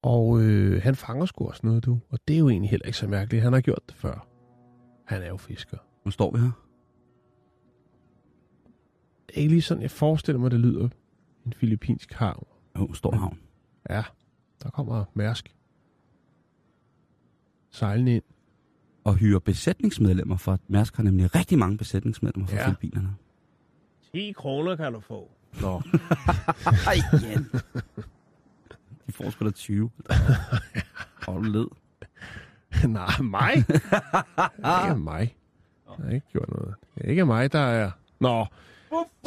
[0.03, 1.99] Og øh, han fanger sgu også noget, du.
[2.11, 3.43] Og det er jo egentlig heller ikke så mærkeligt.
[3.43, 4.27] Han har gjort det før.
[5.05, 5.77] Han er jo fisker.
[6.05, 6.51] Nu står vi her.
[9.27, 10.89] Det er ikke lige sådan, jeg forestiller mig, det lyder.
[11.47, 12.47] En filippinsk havn.
[12.79, 13.39] Jo, stor havn.
[13.91, 14.03] Ja,
[14.63, 15.55] der kommer Mærsk.
[17.71, 18.23] Sejlende ind.
[19.05, 22.65] Og hyre besætningsmedlemmer, for Mærsk har nemlig rigtig mange besætningsmedlemmer fra Ja.
[22.67, 23.15] Filippinerne.
[24.15, 25.31] 10 kroner kan du få.
[25.61, 25.69] Nå,
[26.87, 27.47] Ej, igen.
[29.13, 29.91] De får sgu da 20.
[31.27, 31.67] Hold led.
[32.89, 33.65] nej, mig?
[33.69, 35.37] Det er ikke mig.
[35.87, 36.75] Jeg har ikke gjort noget.
[36.95, 37.91] Det er ikke mig, der er...
[38.21, 38.47] Nå,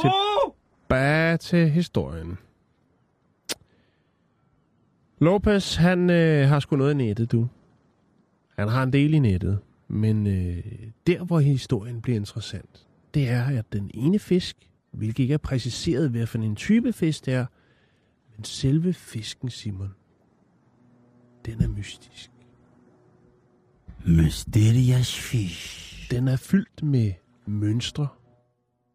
[0.01, 2.37] tilbage til historien.
[5.19, 7.47] Lopez, han øh, har sgu noget i nettet, du.
[8.59, 9.59] Han har en del i nettet.
[9.87, 10.63] Men øh,
[11.07, 16.09] der, hvor historien bliver interessant, det er, at den ene fisk, hvilket ikke er præciseret,
[16.09, 17.45] hvad for en type fisk det er,
[18.37, 19.95] men selve fisken, Simon,
[21.45, 22.31] den er mystisk.
[24.05, 26.11] Mysterious fish.
[26.11, 27.13] Den er fyldt med
[27.45, 28.07] mønstre,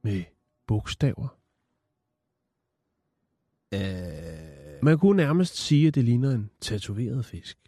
[0.03, 0.23] med
[0.67, 1.37] bogstaver.
[3.75, 7.59] Øh, Man kunne nærmest sige, at det ligner en tatoveret fisk.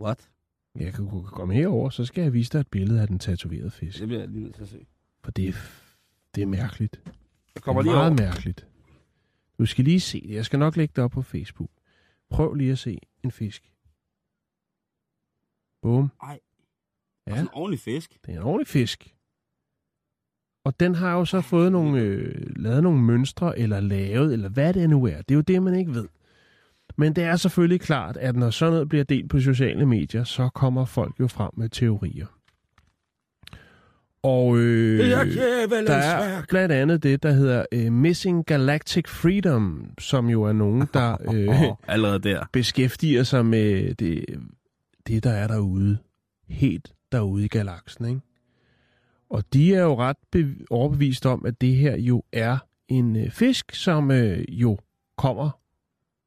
[0.00, 0.30] what?
[0.74, 3.70] Jeg kan kunne komme herover, så skal jeg vise dig et billede af den tatoverede
[3.70, 3.98] fisk.
[3.98, 4.86] Det bliver jeg lige nødt til at se.
[5.24, 5.52] For det er,
[6.34, 7.00] det er mærkeligt.
[7.54, 8.28] Jeg kommer det lige er meget over.
[8.30, 8.66] mærkeligt.
[9.58, 10.34] Du skal lige se det.
[10.34, 11.70] Jeg skal nok lægge det op på Facebook.
[12.30, 13.70] Prøv lige at se en fisk.
[15.82, 16.10] Bum.
[16.22, 16.40] Ej.
[17.26, 18.18] Ja, Sådan en ordentlig fisk.
[18.26, 19.14] det er en ordentlig fisk.
[20.64, 24.74] Og den har jo så fået nogle, øh, lavet nogle mønstre, eller lavet, eller hvad
[24.74, 25.16] det nu er.
[25.22, 26.08] Det er jo det, man ikke ved.
[26.96, 30.48] Men det er selvfølgelig klart, at når sådan noget bliver delt på sociale medier, så
[30.48, 32.26] kommer folk jo frem med teorier.
[34.24, 35.10] Og øh,
[35.70, 40.88] der er blandt andet det, der hedder øh, Missing Galactic Freedom, som jo er nogen,
[40.94, 41.48] der øh,
[41.88, 42.44] allerede der.
[42.52, 44.24] beskæftiger sig med det,
[45.06, 45.98] det, der er derude.
[46.48, 48.20] Helt derude i galaksen, ikke?
[49.30, 52.58] Og de er jo ret be- overbevist om, at det her jo er
[52.88, 54.78] en øh, fisk, som øh, jo
[55.18, 55.50] kommer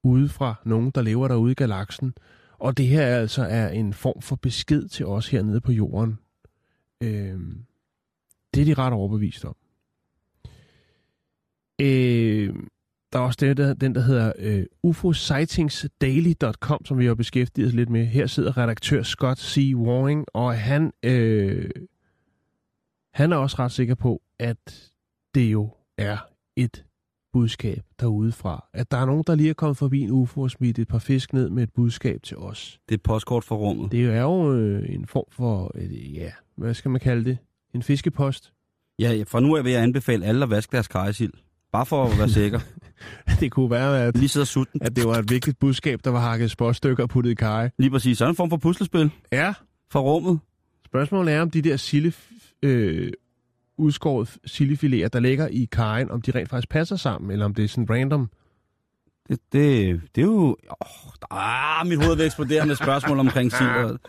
[0.04, 2.14] ude fra nogen, der lever derude i galaksen.
[2.60, 6.20] Og det her altså er en form for besked til os hernede på jorden.
[7.04, 7.40] Øh,
[8.58, 9.56] det er de ret overbevist om.
[11.82, 12.56] Øh,
[13.14, 17.74] der er også den, der, den, der hedder øh, ufosightingsdaily.com, som vi har beskæftiget os
[17.74, 18.06] lidt med.
[18.06, 19.72] Her sidder redaktør Scott C.
[19.76, 21.70] Waring, og han, øh,
[23.14, 24.92] han er også ret sikker på, at
[25.36, 26.18] det jo er
[26.56, 26.86] et
[27.34, 28.68] budskab derudefra.
[28.74, 31.00] At der er nogen, der lige er kommet forbi en UFO og smidt et par
[31.00, 32.80] fisk ned med et budskab til os.
[32.90, 33.92] Det er et postkort fra rummet.
[33.92, 37.38] Det er jo øh, en form for, øh, ja, hvad skal man kalde det?
[37.78, 38.52] En fiskepost.
[39.00, 41.34] Ja, for nu er jeg ved at anbefale alle at vaske deres kajsild.
[41.72, 42.60] Bare for at være sikker.
[43.40, 44.82] det kunne være, at, Lige sidde og sutte den.
[44.84, 47.70] at det var et vigtigt budskab, der var hakket sporstykker og puttet i kaj.
[47.80, 48.18] Lige præcis.
[48.18, 49.54] Sådan en form for puslespil Ja,
[49.92, 50.40] fra rummet.
[50.86, 52.14] Spørgsmålet er, om de der sille,
[52.64, 53.12] øh,
[53.78, 57.64] udskåret sillefiléer, der ligger i kajen, om de rent faktisk passer sammen, eller om det
[57.64, 58.30] er sådan random.
[59.30, 60.58] Det, det, det er jo...
[60.70, 64.00] Oh, ah, mit hoved vil eksplodere med spørgsmål omkring sild og,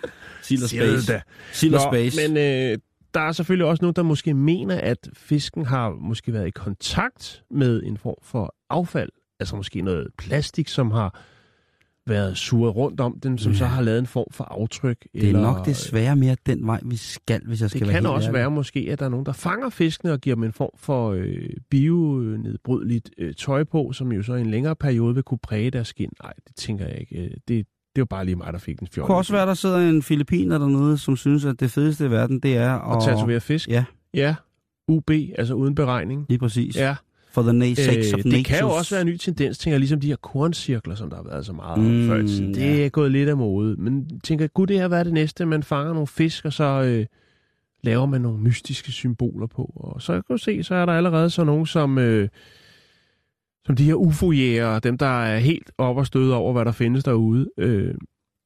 [0.43, 1.21] sild og space.
[1.53, 2.29] Sild og space.
[2.29, 2.79] men øh,
[3.14, 7.42] der er selvfølgelig også nogen, der måske mener, at fisken har måske været i kontakt
[7.51, 9.11] med en form for affald.
[9.40, 11.21] Altså måske noget plastik, som har
[12.07, 13.59] været suret rundt om den, som Ja.
[13.59, 15.07] så har lavet en form for aftryk.
[15.14, 17.94] det er eller, nok desværre mere den vej, vi skal, hvis jeg skal Det være
[17.94, 18.38] kan helt også ærlig.
[18.38, 21.11] være måske, at der er nogen, der fanger fiskene og giver dem en form for
[21.12, 25.71] øh, bionedbrydeligt øh, tøj på, som jo så i en længere periode vil kunne præge
[25.71, 26.11] deres skin.
[26.23, 27.25] Nej, det tænker jeg ikke.
[27.25, 27.66] Øh, Det,
[27.99, 29.07] det var bare lige mig, der fik den Det fjol.
[29.07, 32.41] kunne også være, der sidder en filippiner dernede, som synes, at det fedeste i verden,
[32.41, 33.03] det er at at...
[33.15, 33.69] tatovere fisk.
[33.69, 33.85] Ja,
[34.15, 34.35] Ja.
[34.89, 36.27] UB, altså uden beregning.
[36.29, 36.77] lige præcis.
[36.77, 36.97] Ja.
[37.33, 38.79] For the na- Øh, of det kan jo natures.
[38.79, 41.47] også være en ny tendens, tænker jeg, ligesom de her korncirkler, som der har været
[41.47, 42.17] så meget Mm, før.
[42.17, 42.85] Det ja.
[42.85, 43.77] er gået lidt af mode.
[43.79, 45.47] Men tænker, kunne det her være det næste?
[45.47, 47.07] Man fanger nogle fisk, og så øh,
[47.83, 49.73] laver man nogle mystiske symboler på.
[49.77, 52.29] Og så kan du se, så er der allerede så nogen som, øh,
[53.69, 54.31] som de her ufo
[54.83, 57.95] dem der er helt op og støde over, hvad der findes derude, øh,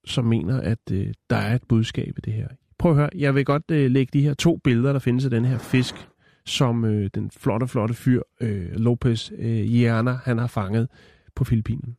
[0.04, 2.48] som mener, at øh, der er et budskab i det her.
[2.78, 5.30] Prøv at høre, jeg vil godt øh, lægge de her to billeder, der findes af
[5.30, 6.08] den her fisk,
[6.46, 10.88] som øh, den flotte, flotte fyr, øh, Lopez øh, Hierna, han har fanget
[11.34, 11.96] på Filippinen.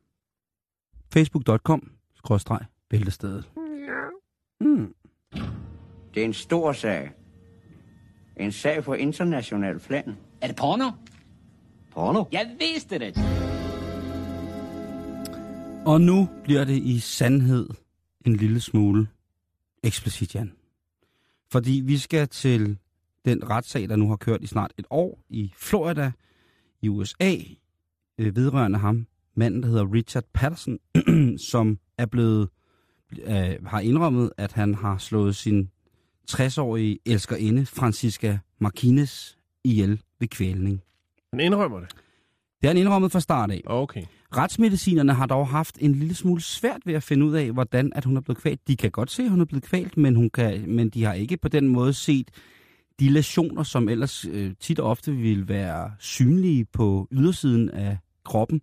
[1.14, 3.50] Facebook.com, skråstreg, bæltestedet.
[4.62, 4.94] Mm.
[6.14, 7.12] Det er en stor sag.
[8.38, 10.16] En sag på international plan.
[10.42, 10.92] Er det porno?
[11.94, 12.24] Porno?
[12.32, 13.18] Jeg vidste det.
[15.86, 17.70] Og nu bliver det i sandhed
[18.26, 19.08] en lille smule
[19.84, 20.52] eksplicit, Jan.
[21.52, 22.78] Fordi vi skal til
[23.26, 26.12] den retssag, der nu har kørt i snart et år i Florida
[26.82, 27.36] i USA,
[28.18, 30.80] øh, vedrørende ham, manden, der hedder Richard Patterson,
[31.52, 32.50] som er blevet,
[33.24, 35.70] øh, har indrømmet, at han har slået sin
[36.32, 40.82] 60-årige elskerinde Francisca Martinez ihjel ved kvælning.
[41.34, 41.90] Han indrømmer det.
[42.62, 43.62] Det er han indrømmet fra start af.
[43.66, 44.04] Okay.
[44.38, 48.06] Retsmedicinerne har dog haft en lille smule svært ved at finde ud af, hvordan at
[48.06, 48.68] hun er blevet kvalt.
[48.68, 51.14] De kan godt se, at hun er blevet kvalt, men, hun kan, men de har
[51.14, 52.32] ikke på den måde set
[53.00, 58.62] de lesioner, som ellers øh, tit og ofte vil være synlige på ydersiden af kroppen,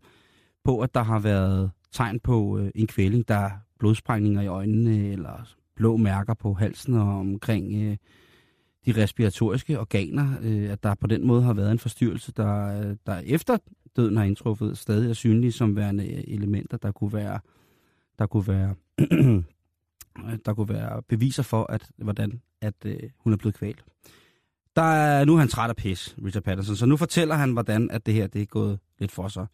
[0.64, 5.08] på at der har været tegn på øh, en kvæling, der er blodsprængninger i øjnene,
[5.08, 7.96] eller blå mærker på halsen og omkring øh,
[8.86, 12.96] de respiratoriske organer, øh, at der på den måde har været en forstyrrelse, der, øh,
[13.06, 13.58] der efter
[13.96, 17.40] døden har indtruffet, stadig er synlige som værende øh, elementer, der kunne være,
[18.18, 18.74] der kunne være,
[20.46, 23.84] der kunne være beviser for, at hvordan at øh, hun er blevet kvalt.
[24.76, 27.90] Der er, nu er han træt af pis, Richard Patterson, så nu fortæller han, hvordan
[27.90, 29.46] at det her det er gået lidt for sig.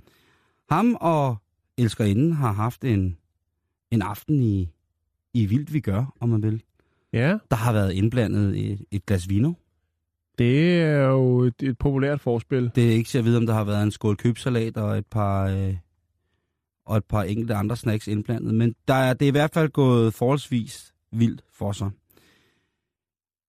[0.68, 1.36] Ham og
[1.78, 3.16] elskerinden har haft en,
[3.90, 4.68] en aften i,
[5.34, 6.62] i Vildt Vi Gør, om man vil.
[7.16, 9.52] Ja, Der har været indblandet et, et glas vino.
[10.38, 12.70] det er jo et, et populært forspil.
[12.74, 15.07] Det er ikke til at vide, om der har været en skål købsalat og et
[15.07, 15.76] par, øh,
[16.87, 18.55] og et par enkelte andre snacks indblandet.
[18.55, 21.90] Men der er, det er i hvert fald gået forholdsvis vildt for sig.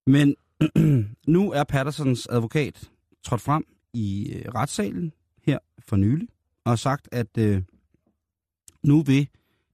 [0.07, 0.35] Men
[1.27, 2.89] nu er Pattersons advokat
[3.23, 6.27] trådt frem i øh, retssalen her for nylig
[6.65, 7.61] og sagt, at øh,
[8.83, 9.27] nu vil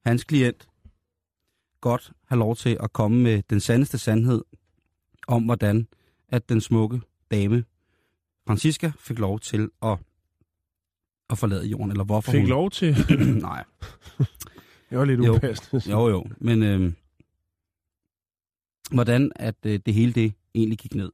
[0.06, 0.68] hans klient
[1.84, 4.44] godt have lov til at komme med den sandeste sandhed
[5.28, 5.88] om, hvordan
[6.30, 7.64] at den smukke dame,
[8.48, 9.98] Francisca, fik lov til at,
[11.30, 12.50] at forlade jorden, eller hvorfor Fik hun...
[12.50, 12.96] lov til.
[13.50, 13.64] Nej,
[14.90, 15.36] Det var lidt Jo.
[15.36, 15.92] upassende.
[15.92, 16.94] jo jo, men øh,
[18.92, 21.12] hvordan at øh, det hele det egentlig gik ned.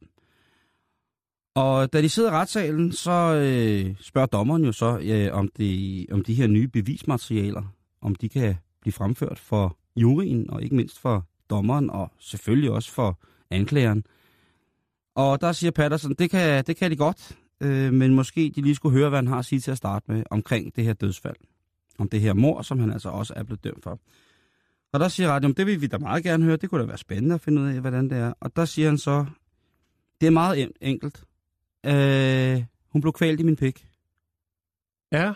[1.55, 6.05] Og da de sidder i retssalen, så øh, spørger dommeren jo så, øh, om, det,
[6.11, 7.63] om de her nye bevismaterialer,
[8.01, 12.91] om de kan blive fremført for juryen, og ikke mindst for dommeren, og selvfølgelig også
[12.91, 14.03] for anklageren.
[15.15, 18.75] Og der siger Patterson, det kan, det kan de godt, øh, men måske de lige
[18.75, 21.35] skulle høre, hvad han har at sige til at starte med omkring det her dødsfald.
[21.97, 23.99] Om det her mor, som han altså også er blevet dømt for.
[24.93, 26.97] Og der siger Radium, det vil vi da meget gerne høre, det kunne da være
[26.97, 28.33] spændende at finde ud af, hvordan det er.
[28.39, 29.25] Og der siger han så,
[30.21, 31.23] det er meget enkelt.
[31.85, 33.87] Øh, hun blev kvalt i min pik.
[35.11, 35.33] Ja,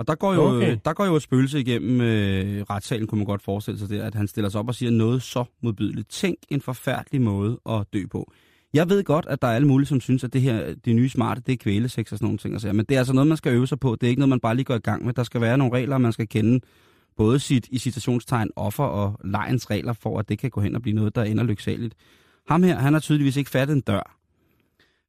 [0.00, 0.76] og der går jo, Okay.
[0.84, 4.14] der går jo et spøgelse igennem øh, retssalen, kunne man godt forestille sig det, at
[4.14, 6.10] han stiller sig op og siger noget så modbydeligt.
[6.10, 8.32] Tænk en forfærdelig måde at dø på.
[8.74, 11.08] Jeg ved godt, at der er alle mulige, som synes, at det her, det nye
[11.08, 12.54] smarte, det er kvælesex og sådan nogle ting.
[12.54, 13.96] Og så, men det er altså noget, man skal øve sig på.
[14.00, 15.14] Det er ikke noget, man bare lige går i gang med.
[15.14, 16.60] Der skal være nogle regler, man skal kende.
[17.16, 20.82] Både sit, i citationstegn, offer og lejens regler, for at det kan gå hen og
[20.82, 21.94] blive noget, der ender lyksaligt.
[22.48, 24.16] Ham her, han har tydeligvis ikke fattet en dør.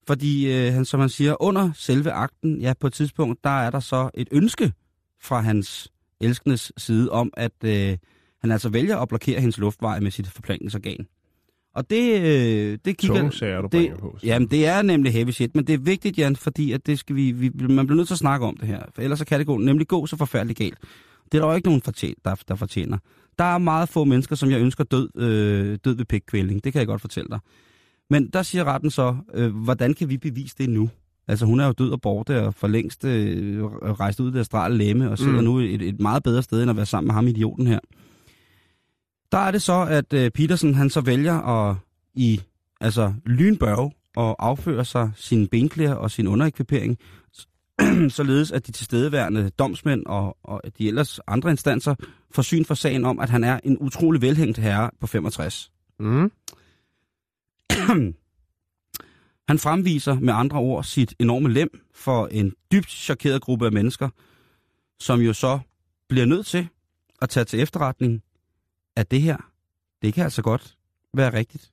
[0.07, 3.69] Fordi, øh, han, som han siger, under selve akten, ja, på et tidspunkt, der er
[3.69, 4.73] der så et ønske
[5.21, 7.97] fra hans elskendes side om, at øh,
[8.41, 11.07] han altså vælger at blokere hendes luftveje med sit forplantningsorgan.
[11.75, 13.17] Og det, øh, det kigger...
[13.17, 14.17] tunge sager, du det, på.
[14.23, 17.15] Jamen, det er nemlig heavy shit, men det er vigtigt, Jan, fordi at det skal
[17.15, 19.39] vi, vi, man bliver nødt til at snakke om det her, for ellers så kan
[19.39, 20.77] det gå, nemlig gå så forfærdeligt galt.
[21.31, 22.97] Det er der jo ikke nogen, fortjen, der, der fortjener.
[23.39, 26.63] Der er meget få mennesker, som jeg ønsker død, øh, død ved pikkvæling.
[26.63, 27.39] Det kan jeg godt fortælle dig.
[28.09, 30.89] Men der siger retten så, øh, hvordan kan vi bevise det nu?
[31.27, 34.39] Altså hun er jo død og borte og for længst øh, rejst ud af det
[34.39, 35.43] astrale læme og sidder mm.
[35.43, 37.79] nu et, et meget bedre sted end at være sammen med ham idioten her.
[39.31, 41.75] Der er det så, at øh, Petersen han så vælger at
[42.13, 42.41] i
[42.81, 46.97] altså lynbørge og afføre sig sin benklæder og sin underekvipering,
[48.09, 51.95] således at de tilstedeværende domsmænd og, og de ellers andre instanser
[52.31, 55.71] får syn for sagen om, at han er en utrolig velhængt herre på 65.
[55.99, 56.31] Mm.
[59.47, 64.09] Han fremviser med andre ord sit enorme lem for en dybt chokeret gruppe af mennesker,
[64.99, 65.59] som jo så
[66.09, 66.67] bliver nødt til
[67.21, 68.23] at tage til efterretning,
[68.95, 69.37] at det her,
[70.01, 70.77] det kan altså godt
[71.13, 71.71] være rigtigt.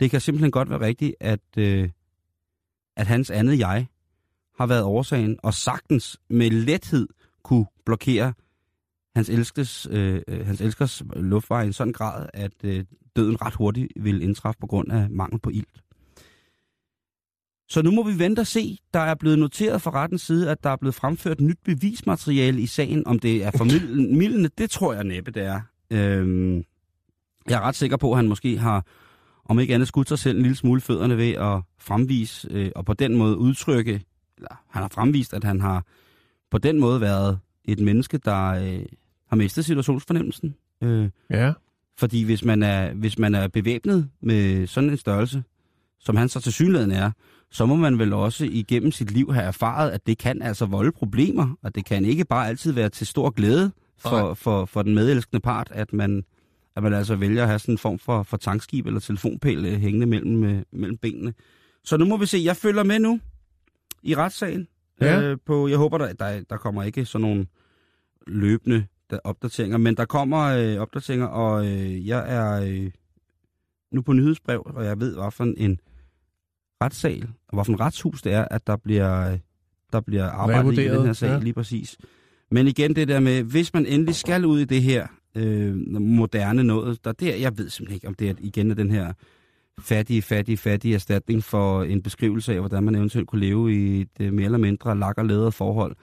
[0.00, 1.90] Det kan simpelthen godt være rigtigt, at, øh,
[2.96, 3.86] at hans andet jeg
[4.58, 7.08] har været årsagen, og sagtens med lethed
[7.42, 8.32] kunne blokere
[9.16, 12.84] hans elskes, øh, øh, hans elskers luftveje i en sådan grad, at øh,
[13.16, 15.82] døden ret hurtigt vil indtræffe på grund af mangel på ilt.
[17.72, 18.78] Så nu må vi vente og se.
[18.94, 22.66] Der er blevet noteret fra rettens side, at der er blevet fremført nyt bevismateriale i
[22.66, 23.06] sagen.
[23.06, 25.60] Om det er formidlende, det tror jeg næppe, det er.
[25.90, 26.56] Øhm,
[27.48, 28.86] jeg er ret sikker på, at han måske har,
[29.44, 32.84] om ikke andet, skudt sig selv en lille smule fødderne ved at fremvise, øh, og
[32.84, 34.02] på den måde udtrykke,
[34.36, 35.84] eller han har fremvist, at han har
[36.50, 38.84] på den måde været et menneske, der øh,
[39.28, 40.54] har mistet situationsfornemmelsen.
[40.82, 41.52] Øh, Ja.
[41.98, 45.42] fordi hvis man er, hvis man er bevæbnet med sådan en størrelse,
[46.00, 47.10] som han så til synligheden er,
[47.52, 50.92] så må man vel også igennem sit liv have erfaret, at det kan altså volde
[50.92, 54.94] problemer, og det kan ikke bare altid være til stor glæde for, for, for den
[54.94, 56.24] medelskende part, at man,
[56.76, 59.72] at man altså vælger at have sådan en form for, for tankskib eller telefonpæl øh,
[59.72, 61.34] hængende mellem, øh, mellem benene.
[61.84, 62.38] Så nu må vi se.
[62.44, 63.20] Jeg følger med nu
[64.02, 64.68] i retssagen.
[65.00, 65.20] Ja.
[65.20, 67.46] Øh, på, jeg håber, der, der, der kommer ikke sådan nogle
[68.26, 72.90] løbende der, opdateringer, men der kommer øh, opdateringer, og øh, jeg er øh,
[73.92, 75.80] nu på nyhedsbrev, og jeg ved, hvad for en
[76.84, 79.38] retssal, og hvad for en retshus det er, at der bliver,
[79.92, 81.38] der bliver arbejdet i den her sag, ja.
[81.38, 81.96] lige præcis.
[82.50, 86.64] Men igen det der med, hvis man endelig skal ud i det her øh, moderne
[86.64, 89.12] noget, der der, jeg ved simpelthen ikke, om det er igen er den her
[89.80, 94.08] fattige, fattige, fattige erstatning for en beskrivelse af, hvordan man eventuelt kunne leve i et
[94.20, 95.96] øh, mere eller mindre lak og læder forhold.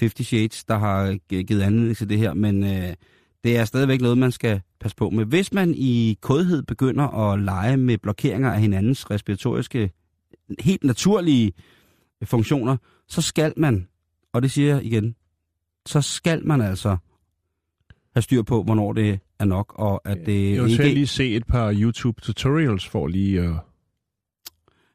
[0.00, 2.94] 50 Shades, der har gi- givet anledning til det her, men øh,
[3.44, 5.24] det er stadigvæk noget, man skal passe på med.
[5.24, 9.90] Hvis man i kodhed begynder at lege med blokeringer af hinandens respiratoriske,
[10.60, 11.52] helt naturlige
[12.24, 12.76] funktioner,
[13.08, 13.88] så skal man,
[14.32, 15.14] og det siger jeg igen,
[15.86, 16.96] så skal man altså
[18.14, 20.94] have styr på, hvornår det er nok, og at det Jeg ikke...
[20.94, 23.54] lige se et par YouTube-tutorials for lige at...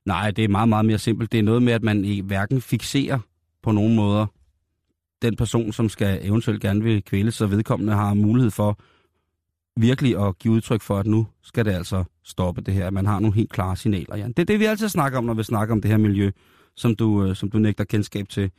[0.05, 1.31] Nej, det er meget, meget mere simpelt.
[1.31, 3.19] Det er noget med, at man i hverken fixerer
[3.63, 4.25] på nogen måder
[5.21, 8.79] den person, som skal eventuelt gerne vil kvæles, så vedkommende har mulighed for
[9.76, 12.90] virkelig at give udtryk for, at nu skal det altså stoppe det her.
[12.90, 14.32] Man har nogle helt klare signaler, Jan.
[14.32, 16.30] Det er det, vi altid snakker om, når vi snakker om det her miljø,
[16.76, 18.50] som du, øh, som du nægter kendskab til.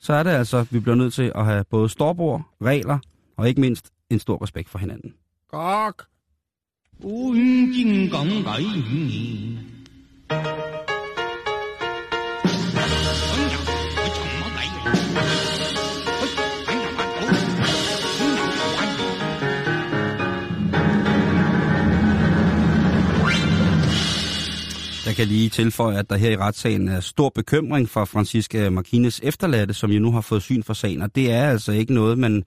[0.00, 2.98] Så er det altså, vi bliver nødt til at have både storbord, regler
[3.36, 5.14] og ikke mindst en stor respekt for hinanden.
[5.50, 6.04] Gok!
[7.00, 9.56] 本精港改于
[25.19, 29.73] Kan lige tilføje, at der her i retssagen er stor bekymring for Francisca Marquines efterladte,
[29.73, 32.43] som jo nu har fået syn for sagen, og det er altså ikke noget, man,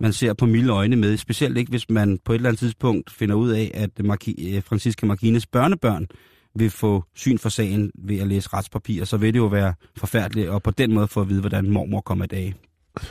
[0.00, 3.10] man ser på milde øjne med, specielt ikke hvis man på et eller andet tidspunkt
[3.10, 6.06] finder ud af, at Marqui- øh, Francisca Marquines børnebørn
[6.54, 10.48] vil få syn for sagen ved at læse retspapirer, så vil det jo være forfærdeligt,
[10.48, 12.54] og på den måde få at vide, hvordan mormor kommer i dag.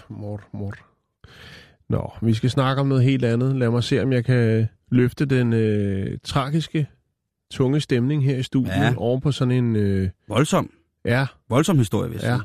[0.10, 0.74] Mor, mor.
[1.90, 3.56] Nå, vi skal snakke om noget helt andet.
[3.56, 6.88] Lad mig se, om jeg kan løfte den øh, tragiske,
[7.54, 8.94] tunge stemning her i studiet Ja.
[8.98, 9.76] over på sådan en...
[9.76, 10.74] Øh, Voldsom,
[11.06, 12.38] ja, voldsom historie, jeg Ja.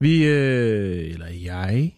[0.00, 1.94] Vi, øh, eller jeg,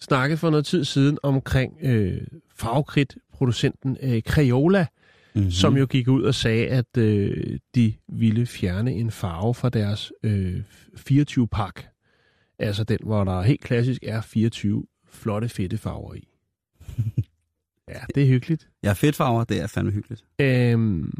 [0.00, 2.20] snakkede for noget tid siden omkring øh,
[2.56, 4.86] farvekridt-producenten øh, Crayola,
[5.34, 5.46] Mm-hmm.
[5.46, 5.50] mm.
[5.50, 10.12] som jo gik ud og sagde, at øh, de ville fjerne en farve fra deres
[10.22, 10.60] øh,
[11.10, 11.82] 24-pak.
[12.58, 16.28] Altså den, hvor der helt klassisk er 24 flotte, fedte farver i.
[17.88, 18.68] ja, det er hyggeligt.
[18.82, 20.24] Ja, fedtfarver, det er fandme hyggeligt.
[20.40, 21.12] Øhm,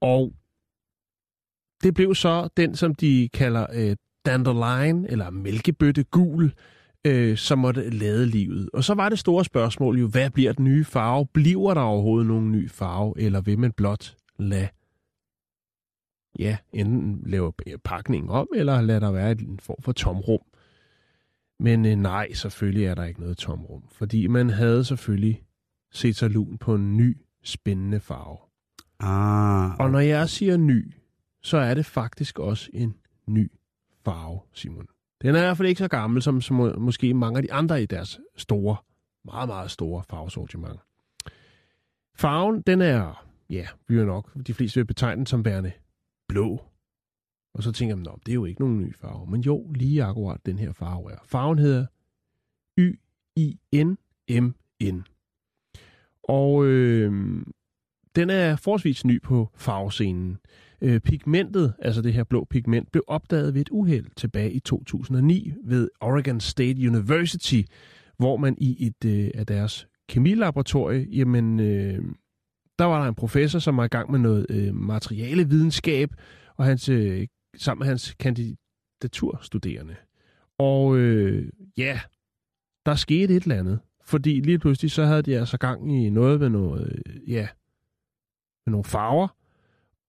[0.00, 0.32] og
[1.82, 6.52] det blev så den, som de kalder øh, dandelion, eller mælkebøtte gul,
[7.06, 8.70] øh, som måtte lade livet.
[8.72, 11.26] Og så var det store spørgsmål jo, hvad bliver den nye farve?
[11.26, 14.68] Bliver der overhovedet nogen ny farve, eller vil man blot lade
[16.38, 17.52] ja, enten lave
[17.84, 20.40] pakningen om, eller lade der være en form for tomrum.
[21.60, 25.42] Men øh, nej, selvfølgelig er der ikke noget tomrum, fordi man havde selvfølgelig
[25.90, 28.38] set lun på en ny, spændende farve.
[29.00, 30.94] Ah, Og når jeg siger ny,
[31.42, 32.94] så er det faktisk også en
[33.26, 33.52] ny
[34.04, 34.86] farve, Simon.
[35.22, 37.52] Den er i hvert fald ikke så gammel som, som må- måske mange af de
[37.52, 38.76] andre i deres store,
[39.24, 40.80] meget, meget store farvesortiment.
[42.16, 45.72] Farven, den er, ja, vi er nok, de fleste vil betegne den som værende
[46.28, 46.64] blå.
[47.54, 49.26] Og så tænker man, "Nå, det er jo ikke nogen ny farve.
[49.30, 51.18] Men jo, lige akkurat den her farve er.
[51.24, 51.86] Farven hedder
[53.68, 55.04] Y-I-N-M-N.
[56.28, 57.12] Og øh,
[58.16, 60.38] den er forholdsvis ny på farvescenen.
[60.82, 65.52] Øh, pigmentet, altså det her blå pigment, blev opdaget ved et uheld tilbage i 2009
[65.64, 67.62] ved Oregon State University,
[68.16, 72.04] hvor man i et øh, af deres kemilaboratorie, jamen, øh,
[72.78, 76.10] der var der en professor, som var i gang med noget øh, materialevidenskab,
[76.56, 79.96] og hans, øh, sammen med hans kandidaturstuderende.
[80.58, 82.00] Og øh, ja,
[82.86, 86.40] der skete et eller andet, fordi lige pludselig så havde de altså gang i noget
[86.40, 87.48] med noget, øh, ja,
[88.66, 89.28] med nogle farver,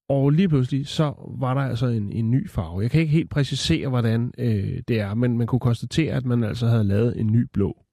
[0.09, 2.81] og lige pludselig så var der altså en, en ny farve.
[2.81, 6.43] Jeg kan ikke helt præcisere, hvordan øh, det er, men man kunne konstatere, at man
[6.43, 7.85] altså havde lavet en ny blå.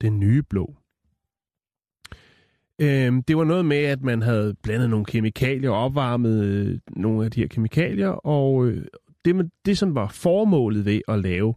[0.00, 0.74] Den nye blå.
[2.80, 7.24] Øh, det var noget med, at man havde blandet nogle kemikalier og opvarmet øh, nogle
[7.24, 8.84] af de her kemikalier, og øh,
[9.24, 11.54] det, man- det, som var formålet ved at lave,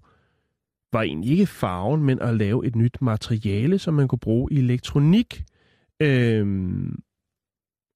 [0.93, 4.57] var egentlig ikke farven, men at lave et nyt materiale, som man kunne bruge i
[4.57, 5.43] elektronik.
[5.99, 6.99] Øhm,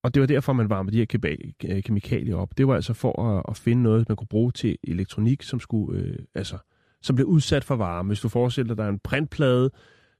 [0.03, 2.57] og det var derfor, man varmede de her keba- øh, kemikalier op.
[2.57, 5.99] Det var altså for at, at finde noget, man kunne bruge til elektronik, som skulle,
[5.99, 6.57] øh, altså,
[7.01, 8.07] som blev udsat for varme.
[8.07, 9.71] Hvis du forestiller dig en printplade,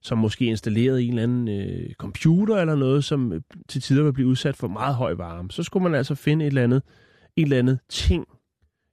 [0.02, 4.02] som måske installeret i en eller anden øh, computer eller noget, som øh, til tider
[4.02, 5.50] vil blive udsat for meget høj varme.
[5.50, 6.82] Så skulle man altså finde et eller andet,
[7.36, 8.26] et eller andet ting,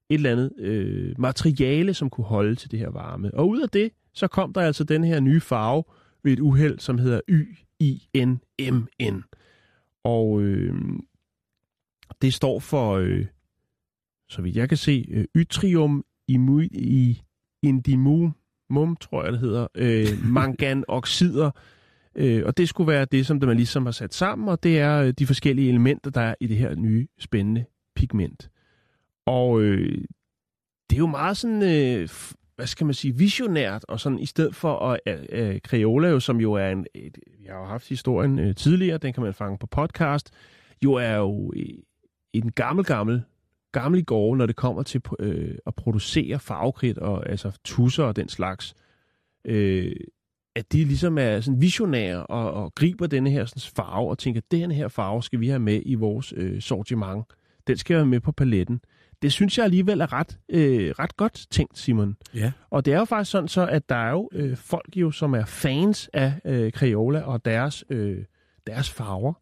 [0.10, 3.34] et eller andet øh, materiale, som kunne holde til det her varme.
[3.34, 5.84] Og ud af det, så kom der altså den her nye farve
[6.24, 9.24] ved et uheld, som hedder Y-I-N-M-N.
[10.04, 10.76] Og øh,
[12.22, 13.26] det står for, øh,
[14.30, 17.22] så vidt jeg kan se, øh, ytrium imu- i
[17.64, 18.36] indimum,
[18.70, 21.52] mum, tror jeg det hedder, øh, manganoxider.
[22.16, 25.02] Øh, og det skulle være det, som man ligesom har sat sammen, og det er
[25.02, 28.50] øh, de forskellige elementer, der er i det her nye spændende pigment.
[29.26, 29.98] Og øh,
[30.90, 32.10] det er jo meget sådan, øh,
[32.56, 36.20] hvad skal man sige, visionært, og sådan i stedet for at øh, øh Crayola, jo,
[36.20, 39.34] som jo er en, et, jeg har jo haft historien øh, tidligere, den kan man
[39.34, 40.32] fange på podcast,
[40.84, 41.66] jo er jo øh,
[42.34, 43.24] en gammel, gammel,
[43.72, 48.30] gammel gårde, når det kommer til øh, at producere farvekridt og altså tusser og den
[48.30, 48.76] slags.
[49.46, 49.96] Øh,
[50.56, 54.42] at de ligesom er sådan visionære og, og griber denne her sådan, farve og tænker,
[54.42, 57.26] at den her farve skal vi have med i vores øh, sortiment.
[57.68, 58.82] Den skal være med på paletten.
[59.22, 62.18] Det synes jeg alligevel er ret, øh, ret godt tænkt, Simon.
[62.34, 62.52] Ja.
[62.70, 65.34] Og det er jo faktisk sådan så, at der er jo øh, folk jo, som
[65.34, 68.24] er fans af øh, Crayola og deres, øh,
[68.68, 69.34] deres farver.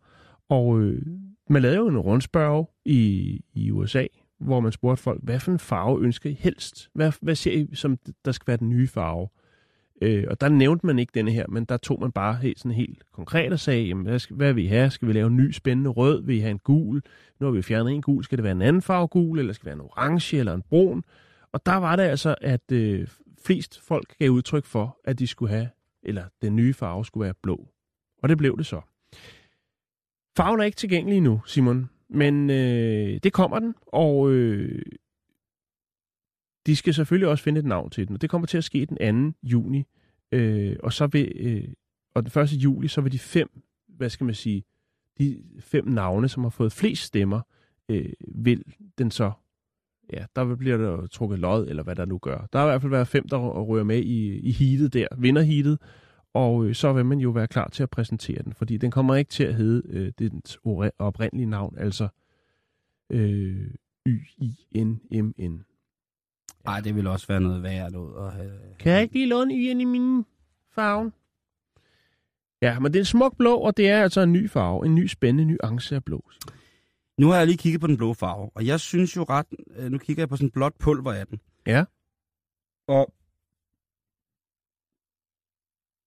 [0.49, 1.01] Og øh,
[1.49, 4.05] man lavede jo en rundspørg i, i USA,
[4.39, 6.89] hvor man spurgte folk, hvad for en farve ønsker I helst?
[6.93, 9.28] Hvad, hvad ser I, som der skal være den nye farve?
[10.03, 12.71] Øh, og der nævnte man ikke denne her, men der tog man bare helt, sådan
[12.71, 14.89] helt konkret og sagde, jamen, hvad, skal, hvad vil I have?
[14.89, 16.23] Skal vi lave en ny spændende rød?
[16.23, 17.01] Vil I have en gul?
[17.39, 18.23] Nu har vi fjernet en gul.
[18.23, 20.61] Skal det være en anden farve gul, eller skal det være en orange eller en
[20.69, 21.03] brun?
[21.51, 23.07] Og der var det altså, at øh,
[23.45, 25.69] flest folk gav udtryk for, at de skulle have,
[26.03, 27.67] eller den nye farve skulle være blå.
[28.23, 28.81] Og det blev det så.
[30.37, 34.81] Farven er ikke tilgængelig nu, Simon, men øh, det kommer den, og øh,
[36.66, 38.86] de skal selvfølgelig også finde et navn til den, og det kommer til at ske
[38.86, 39.38] den 2.
[39.43, 39.84] juni,
[40.32, 41.68] øh, og så vil, øh,
[42.16, 42.51] og den 1.
[42.51, 44.64] juli, så vil de fem, hvad skal man sige,
[45.18, 47.41] de fem navne, som har fået flest stemmer,
[47.89, 48.64] øh, vil
[48.97, 49.32] den så,
[50.14, 52.47] ja, der bliver der trukket lod, eller hvad der nu gør.
[52.53, 55.41] Der har i hvert fald været fem, der rører med i, i heatet der, vinder
[55.41, 55.80] heatet,
[56.34, 59.16] og øh, så vil man jo være klar til at præsentere den, fordi den kommer
[59.16, 60.59] ikke til at hedde øh, dens
[60.99, 62.07] oprindelige navn, altså
[63.11, 63.68] øh,
[64.07, 65.64] Y-I-N-M-N.
[66.66, 68.51] Ej, det vil også være noget værd noget at have.
[68.80, 70.26] Kan jeg ikke lige låne Y'en i min
[70.72, 71.11] farve?
[72.61, 74.86] Ja, men det er en smuk blå, og det er altså en ny farve.
[74.86, 76.30] En ny spændende nuance af blå.
[77.18, 79.45] Nu har jeg lige kigget på den blå farve, og jeg synes jo ret...
[79.76, 81.39] øh, Nu kigger jeg på sådan blåt pulver af den.
[81.68, 81.84] Ja.
[82.88, 83.14] Og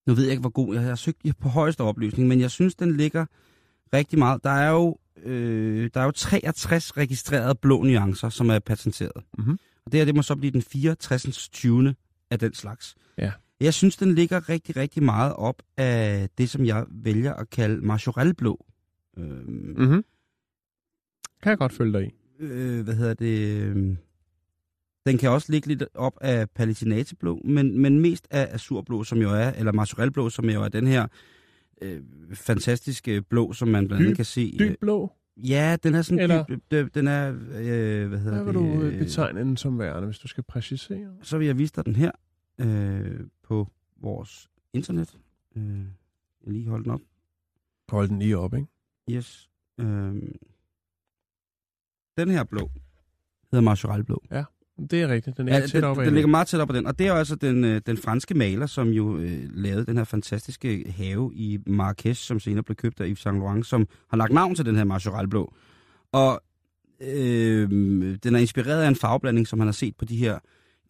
[0.07, 2.75] nu ved jeg ikke, hvor god jeg har søgt på højeste opløsning, men jeg synes,
[2.75, 3.27] den ligger
[3.93, 4.45] rigtig meget.
[4.45, 9.25] Der er jo, øh, der er jo 63 registrerede blå nuancer, som er patenteret.
[9.39, 9.59] Mhm.
[9.87, 11.49] Og det her, det må så blive den 64.
[11.49, 11.95] 20.
[12.31, 12.95] af den slags.
[13.19, 13.33] Ja.
[13.61, 17.87] Jeg synes, den ligger rigtig, rigtig meget op af det, som jeg vælger at kalde
[17.87, 18.67] majorelblå.
[19.19, 20.05] Øhm, Mm-hmm.
[21.43, 22.15] Kan jeg godt følge dig i.
[22.45, 23.97] øh, hvad hedder det, øh,
[25.07, 29.31] den kan også ligge lidt op af palatinateblå, men, men mest af azurblå, som jo
[29.31, 31.07] er, eller marsorelblå, som jo er den her
[31.83, 32.01] øh,
[32.35, 34.59] fantastiske blå, som man blandt andet kan se.
[34.61, 35.13] øh, Dyb blå.
[35.37, 38.79] Ja, den er sådan Eller- dyb, den er, øh, hvad hedder Hvad vil det?
[38.79, 41.17] du øh, betegne den som værende, hvis du skal præcisere?
[41.23, 42.11] Så vil jeg vise dig den her
[42.59, 45.19] øh, på vores internet.
[45.57, 45.79] Øh,
[46.45, 47.01] jeg lige holde den op.
[47.89, 48.67] Hold den lige op, ikke?
[49.11, 49.51] Yes.
[49.79, 49.87] Øh,
[52.19, 52.71] den her blå
[53.51, 54.23] hedder marsorelblå.
[54.91, 55.37] Det er rigtigt.
[55.37, 56.87] Den er Ja, tæt den, den ligger meget tæt op på den.
[56.87, 59.97] Og det er jo altså den, øh, den franske maler, som jo øh, lavede den
[59.97, 64.17] her fantastiske have i Marrakesh, som senere blev købt af Yves Saint Laurent, som har
[64.17, 65.55] lagt navn til den her Marjoralblå.
[66.13, 66.43] Og
[67.01, 67.71] øh,
[68.23, 70.39] den er inspireret af en farveblanding, som han har set på de her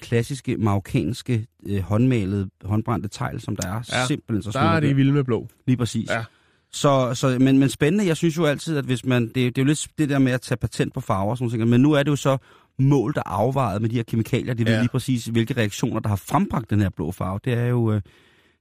[0.01, 3.81] klassiske marokkanske øh, håndmalede, håndbrændte tegl, som der er.
[3.93, 4.89] Ja, Simpelthen så Der er smukke.
[4.89, 5.49] det vilde med blå.
[5.67, 6.11] Lige præcis.
[6.11, 6.25] Ja.
[6.73, 9.63] Så, så, men, men spændende, jeg synes jo altid, at hvis man, det, det er
[9.63, 11.93] jo lidt det der med at tage patent på farver og sådan noget, men nu
[11.93, 12.37] er det jo så
[12.79, 14.69] målt og afvejet med de her kemikalier, de ja.
[14.69, 14.81] ved Ja.
[14.83, 17.41] lige præcis, hvilke reaktioner, der har frembragt den her blå farve.
[17.45, 17.97] Det er jo, øh,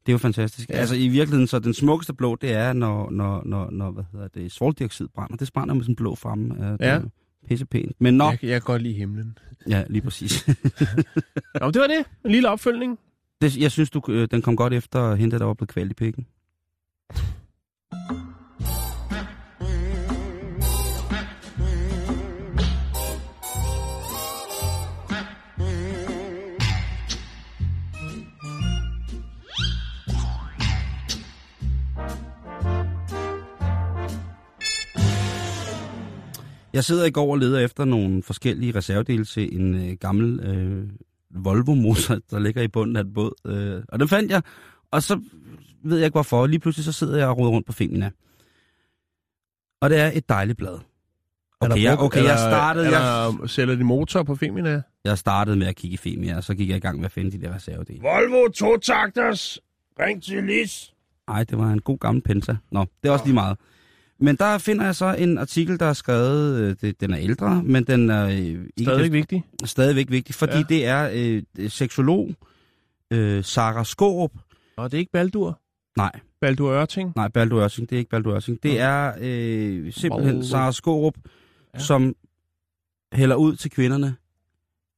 [0.05, 0.69] det er jo fantastisk.
[0.69, 0.75] Ja.
[0.75, 4.27] Altså i virkeligheden, så den smukkeste blå, det er, når, når, når, når hvad hedder
[4.27, 5.37] det, svovldioxid brænder.
[5.37, 6.17] Det brænder med sådan en blå.
[6.25, 6.31] Ja,
[6.71, 6.85] det Ja.
[6.95, 7.01] er
[7.47, 7.91] Pisse pænt.
[7.99, 9.37] Men nå, Jeg, jeg kan godt lide himlen.
[9.69, 10.47] ja, lige præcis.
[11.61, 12.05] Nå, det var det.
[12.25, 12.99] En lille opfølgning.
[13.41, 15.91] det, jeg synes, du, øh, den kom godt efter at hente, der var blevet kvalt
[15.91, 16.25] i pikken.
[36.75, 40.89] Jeg sidder i går og leder efter nogle forskellige reservedele til en øh, gammel øh,
[41.43, 43.31] Volvo-motor, der ligger i bunden af et båd.
[43.45, 44.41] Øh, og den fandt jeg,
[44.91, 45.21] Og så
[45.83, 46.47] ved jeg ikke hvorfor.
[46.47, 48.11] Lige pludselig så sidder jeg og roder rundt på Femina.
[49.81, 50.77] Og det er et dejligt blad.
[51.59, 54.81] Okay, jeg, okay, jeg eller- startede, er jeg, der- Sælger de motor på Femina?
[55.05, 57.11] jeg startede med at kigge i Femina, og så gik jeg i gang med at
[57.11, 58.01] finde de der reservedele.
[58.01, 59.59] Volvo to takters.
[59.99, 60.93] Ring til Lis.
[61.27, 62.55] Ej, det var en god gammel Penta.
[62.71, 63.57] Nå, det er også lige meget.
[64.19, 67.63] Men der finder jeg så en artikel, der er skrevet, øh, det, den er ældre,
[67.63, 69.43] men den er øh, ikke Stadig vigtig.
[69.65, 70.63] stadigvæk vigtig, fordi Ja.
[70.69, 72.29] det er øh, seksolog
[73.11, 74.31] øh, Sara Skårup.
[74.77, 75.59] Og det er ikke Baldur.
[75.97, 76.11] Nej,
[76.41, 77.13] Baldur Ørting.
[77.15, 78.63] nej, Baldur Ørsing, det er ikke Baldur Ørsing.
[78.63, 80.47] Det er øh, simpelthen Volvo.
[80.47, 81.13] Sara Skårup,
[81.73, 81.79] Ja.
[81.79, 82.15] som
[83.13, 84.15] hælder ud til kvinderne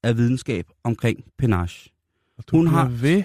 [0.03, 1.89] af videnskab omkring penage.
[2.51, 3.24] Hun har- ved.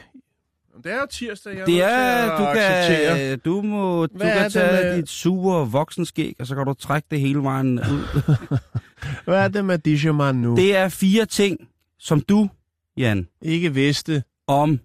[0.85, 3.19] Det er jo tirsdag, jeg Det er, du acceptere.
[3.19, 6.75] kan, du må, du Hvad kan tage med- dit sure voksenskæg, og så kan du
[6.75, 8.23] trække det hele vejen ud.
[9.25, 10.57] Hvad er det med Dijaman nu?
[10.57, 10.77] Det...
[10.77, 11.69] Er fire ting,
[11.99, 12.49] som du,
[12.97, 14.23] Jan, Ikke vidste.
[14.47, 14.81] om...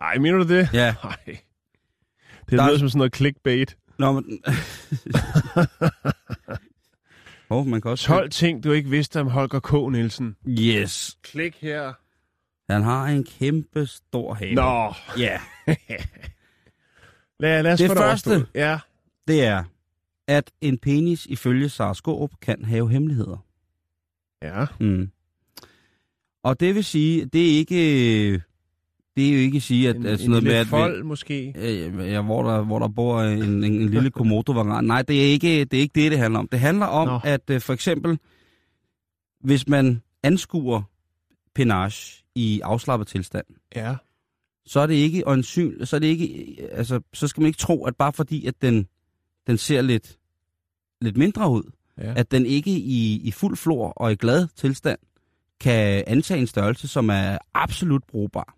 [0.00, 0.68] Ej, mener du det?
[0.72, 1.16] Ja, Nej.
[1.26, 1.38] Det
[2.50, 3.76] Der er- lyder som sådan noget clickbait.
[3.98, 4.24] Nå, men...
[7.50, 8.06] oh, man kan også...
[8.06, 9.72] 12 ting, du ikke vidste om Holger K.
[9.92, 10.36] Nielsen.
[10.48, 11.16] Yes.
[11.22, 11.92] Klik her.
[12.70, 14.54] Han har en kæmpe stor have.
[14.54, 14.94] Nå.
[15.18, 15.40] Ja.
[17.40, 18.46] Lad, lad os Det første.
[18.54, 18.78] Ja.
[19.28, 19.64] Det er,
[20.28, 23.44] at en penis ifølge Sara kan have hemmeligheder.
[24.42, 24.66] Ja.
[24.80, 25.10] Mm.
[26.42, 28.42] Og det vil sige, det er ikke...
[29.16, 30.66] Det er jo ikke at sige, at, En, at en sådan noget med, at...
[30.66, 31.54] fold, måske.
[31.56, 35.32] Øh, ja, hvor der, hvor der bor en, en, en lille komodo Nej, det er,
[35.32, 36.48] ikke, det er ikke det, det handler om.
[36.48, 37.08] Det handler om.
[37.08, 37.20] Nå.
[37.24, 38.18] at øh, for eksempel,
[39.40, 40.82] hvis man anskuer
[41.54, 43.44] penage i afslappet tilstand,
[43.76, 43.94] Ja.
[44.66, 47.84] så er det ikke øjensyn, så er det ikke, altså, så skal man ikke tro,
[47.84, 48.86] at bare fordi, at den,
[49.46, 50.18] den ser lidt,
[51.00, 51.62] lidt mindre ud,
[51.98, 52.12] ja.
[52.16, 54.98] at den ikke i, i fuld flor og i glad tilstand
[55.60, 58.56] kan antage en størrelse, som er absolut brugbar.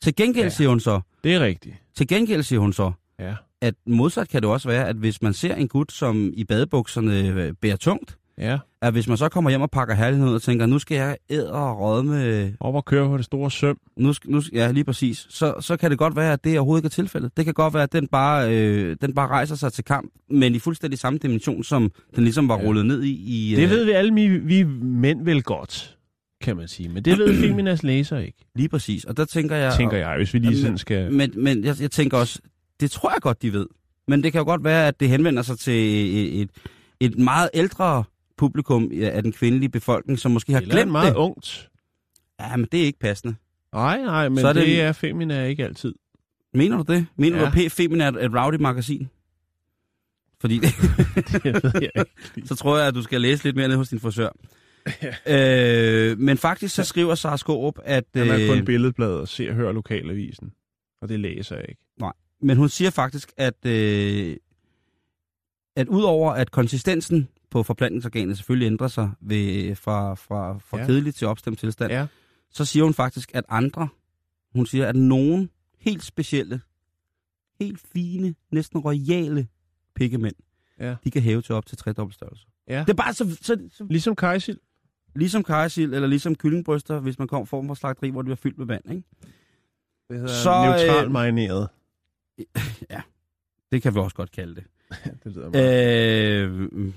[0.00, 0.44] Til gengæld, Ja.
[0.44, 0.50] ja.
[0.50, 1.76] siger hun så, Det er rigtigt.
[1.94, 3.34] til gengæld siger hun så, Ja.
[3.60, 7.28] at modsat kan det også være, at hvis man ser en gut, som i badebukserne
[7.28, 8.58] øh, bærer tungt, Ja.
[8.82, 11.52] At hvis man så kommer hjem og pakker herlighed og tænker, nu skal jeg æde
[11.52, 12.52] og råde med...
[12.60, 13.78] Op og køre på det store søm.
[13.96, 15.26] Nu, nu, ja, lige præcis.
[15.30, 17.36] Så, så kan det godt være, at det overhovedet ikke er tilfældet.
[17.36, 20.54] Det kan godt være, at den bare, øh, den bare rejser sig til kamp, men
[20.54, 22.64] i fuldstændig samme dimension, som den ligesom var Ja.
[22.66, 23.10] rullet ned i.
[23.52, 25.96] i Det øh, ved vi alle, vi, vi mænd vel godt,
[26.40, 26.88] kan man sige.
[26.88, 29.04] Men det ved Feminas læser ikke, Lige præcis.
[29.04, 29.72] Og der tænker jeg...
[29.76, 31.12] tænker jeg, hvis vi lige sådan skal...
[31.12, 32.38] Men, men jeg, jeg tænker også,
[32.80, 33.66] det tror jeg godt, de ved.
[34.08, 36.50] Men det kan jo godt være, at det henvender sig til et,
[37.00, 38.04] et meget ældre
[38.38, 41.18] publikum af den kvindelige befolkning, som måske har Eller glemt meget det.
[41.18, 41.70] ungt.
[42.40, 43.34] Ja, men det er ikke passende.
[43.72, 45.94] Nej, nej, men Så er det, det- er Femina ikke altid.
[46.54, 47.06] Mener du det?
[47.16, 47.42] Mener Ja.
[47.44, 47.50] ja.
[47.50, 49.08] du, at P-Femin er et, rowdy magasin?
[50.40, 50.68] Fordi det,
[52.48, 54.28] så tror jeg, at du skal læse lidt mere ned hos din frisør.
[55.26, 58.04] øh, men faktisk så skriver Sara Skårup, at...
[58.14, 60.52] Han er kun øh, billedblad og ser og hører lokalavisen.
[61.02, 61.82] Og det læser jeg ikke.
[62.42, 64.36] Men hun siger faktisk, at, øh,
[65.76, 70.82] at udover at konsistensen på forplantningsorganet selvfølgelig ændrer sig ved, fra, fra, fra Ja.
[70.82, 70.86] ja.
[70.86, 72.06] kedelig til opstemt tilstand, Ja.
[72.50, 73.88] så siger hun faktisk, at andre,
[74.54, 76.60] hun siger, at nogen helt specielle,
[77.60, 79.48] helt fine, næsten royale
[79.94, 80.34] pikkemænd,
[80.80, 80.96] Ja.
[81.04, 82.46] de kan hæve til op til tredobbelt størrelse.
[82.68, 82.80] Ja.
[82.80, 84.58] Det er bare så, så, så Ligesom Kajsil.
[85.16, 88.58] ligesom kajsild eller ligesom kyllingbryster, hvis man kommer form for slagteri, hvor det er fyldt
[88.58, 88.90] med vand.
[88.90, 89.02] Ikke?
[90.08, 91.68] Det hedder Så, så, neutral øh, marineret.
[93.72, 94.64] Det kan vi også godt kalde det.
[95.24, 96.44] det lyder meget.
[96.84, 96.92] Øh,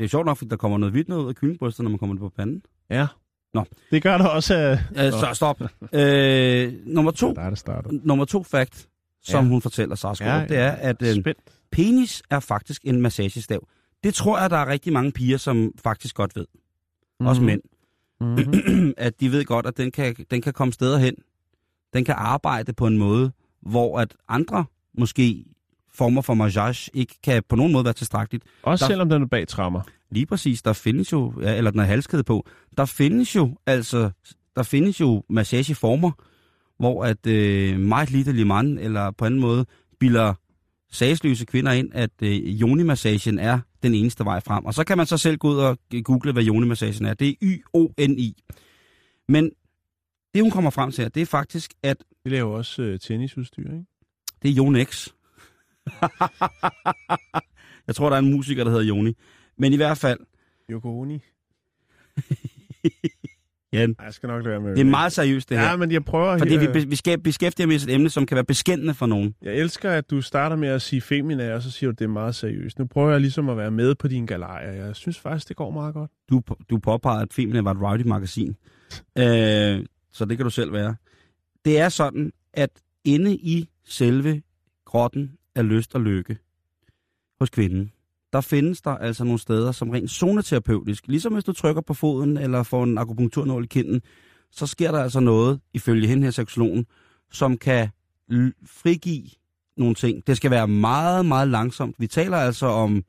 [0.00, 1.98] det er sjovt nok, fordi der kommer noget hvidt noget ud af kyllingbryster, når man
[1.98, 2.62] kommer det på panden.
[2.90, 3.06] Ja.
[3.54, 3.64] Nå.
[3.90, 4.72] Det gør der også af...
[5.06, 5.60] Øh, så stop.
[5.94, 7.90] øh, nummer to, Der er starter.
[8.04, 8.88] nummer to fact,
[9.22, 9.50] som Ja.
[9.50, 11.38] hun fortæller Sara Skårup, Ja, ja, det er, at øh, Spændt.
[11.72, 13.66] penis er faktisk en massagestav.
[14.04, 16.46] Det tror jeg, der er rigtig mange piger, som faktisk godt ved.
[16.52, 17.26] Mm-hmm.
[17.26, 17.60] Også mænd.
[18.20, 18.94] Mm-hmm.
[19.06, 21.14] at de ved godt, at den kan, den kan komme steder hen.
[21.94, 23.32] Den kan arbejde på en måde,
[23.62, 24.64] hvor at andre
[24.98, 25.44] måske
[25.94, 28.44] former for massage ikke kan på nogen måde være tilstrækkeligt.
[28.62, 29.80] Også Der- selvom den er bag trammer.
[30.10, 34.10] Lige præcis, der findes jo, ja, eller den er halskæde på, der findes jo altså,
[34.56, 36.10] der findes jo massageformer,
[36.78, 39.66] hvor at øh, meget lille mand, eller på anden måde,
[40.00, 40.34] bilder
[40.92, 44.64] sagsløse kvinder ind, at øh, yoni-massagen er den eneste vej frem.
[44.64, 47.14] Og så kan man så selv gå ud og google, hvad yoni-massagen er.
[47.14, 48.34] Det er Y-O-N-I.
[49.28, 49.50] Men
[50.34, 53.84] det, hun kommer frem til, det er faktisk, at Vi laver også øh, tennisudstyr, ikke?
[54.42, 55.08] det er Yonex.
[57.86, 59.16] Jeg tror, der er en musiker, der hedder Joni.
[59.58, 60.18] Men i hvert fald,
[60.70, 61.20] Yoko Oni.
[63.72, 65.70] Ej, jeg skal nok lade være med det er meget seriøst det her.
[65.70, 66.38] Ja, men jeg prøver...
[66.38, 69.06] Fordi vi, her- be- vi skal beskæftige med et emne, som kan være beskændende for
[69.06, 69.34] nogen.
[69.42, 72.04] Jeg elsker, at du starter med at sige femina, og så siger du, at det
[72.04, 72.78] er meget seriøst.
[72.78, 74.72] Nu prøver jeg ligesom at være med på din galejer.
[74.72, 76.10] Jeg synes faktisk, det går meget godt.
[76.30, 78.56] Du, du påpeger, at Femina var et rowdy magasin.
[79.18, 80.96] øh, så det kan du selv være.
[81.64, 82.70] Det er sådan, at
[83.04, 84.42] inde i selve
[84.84, 86.38] grotten af lyst og lykke
[87.40, 87.92] hos kvinden.
[88.32, 92.36] Der findes der altså nogle steder, som rent zoneterapeutisk, ligesom hvis du trykker på foden
[92.38, 94.02] eller får en akupunkturnål i kinden,
[94.50, 96.86] så sker der altså noget, ifølge hende her seksologen,
[97.30, 97.88] som kan
[98.66, 99.26] frigive
[99.76, 100.26] nogle ting.
[100.26, 101.94] Det skal være meget, meget langsomt.
[101.98, 103.04] Vi taler altså om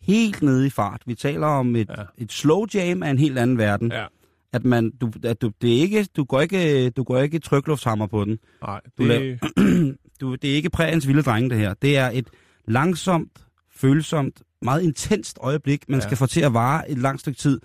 [0.00, 1.02] helt nede i fart.
[1.06, 2.02] Vi taler om et, Ja.
[2.18, 3.92] et slow jam af en helt anden verden.
[3.92, 4.06] Ja.
[4.52, 8.06] At man, du, at du, det er ikke, du går ikke, du går ikke trykluftshammer
[8.06, 8.38] på den.
[8.62, 11.74] Nej, Du det, laver- Du, det er ikke prægens vilde drenge, det her.
[11.74, 12.28] Det er et
[12.68, 13.30] langsomt,
[13.76, 16.04] følsomt, meget intenst øjeblik, man Ja.
[16.04, 16.08] ja.
[16.08, 17.60] skal få til at vare et langt stykke tid.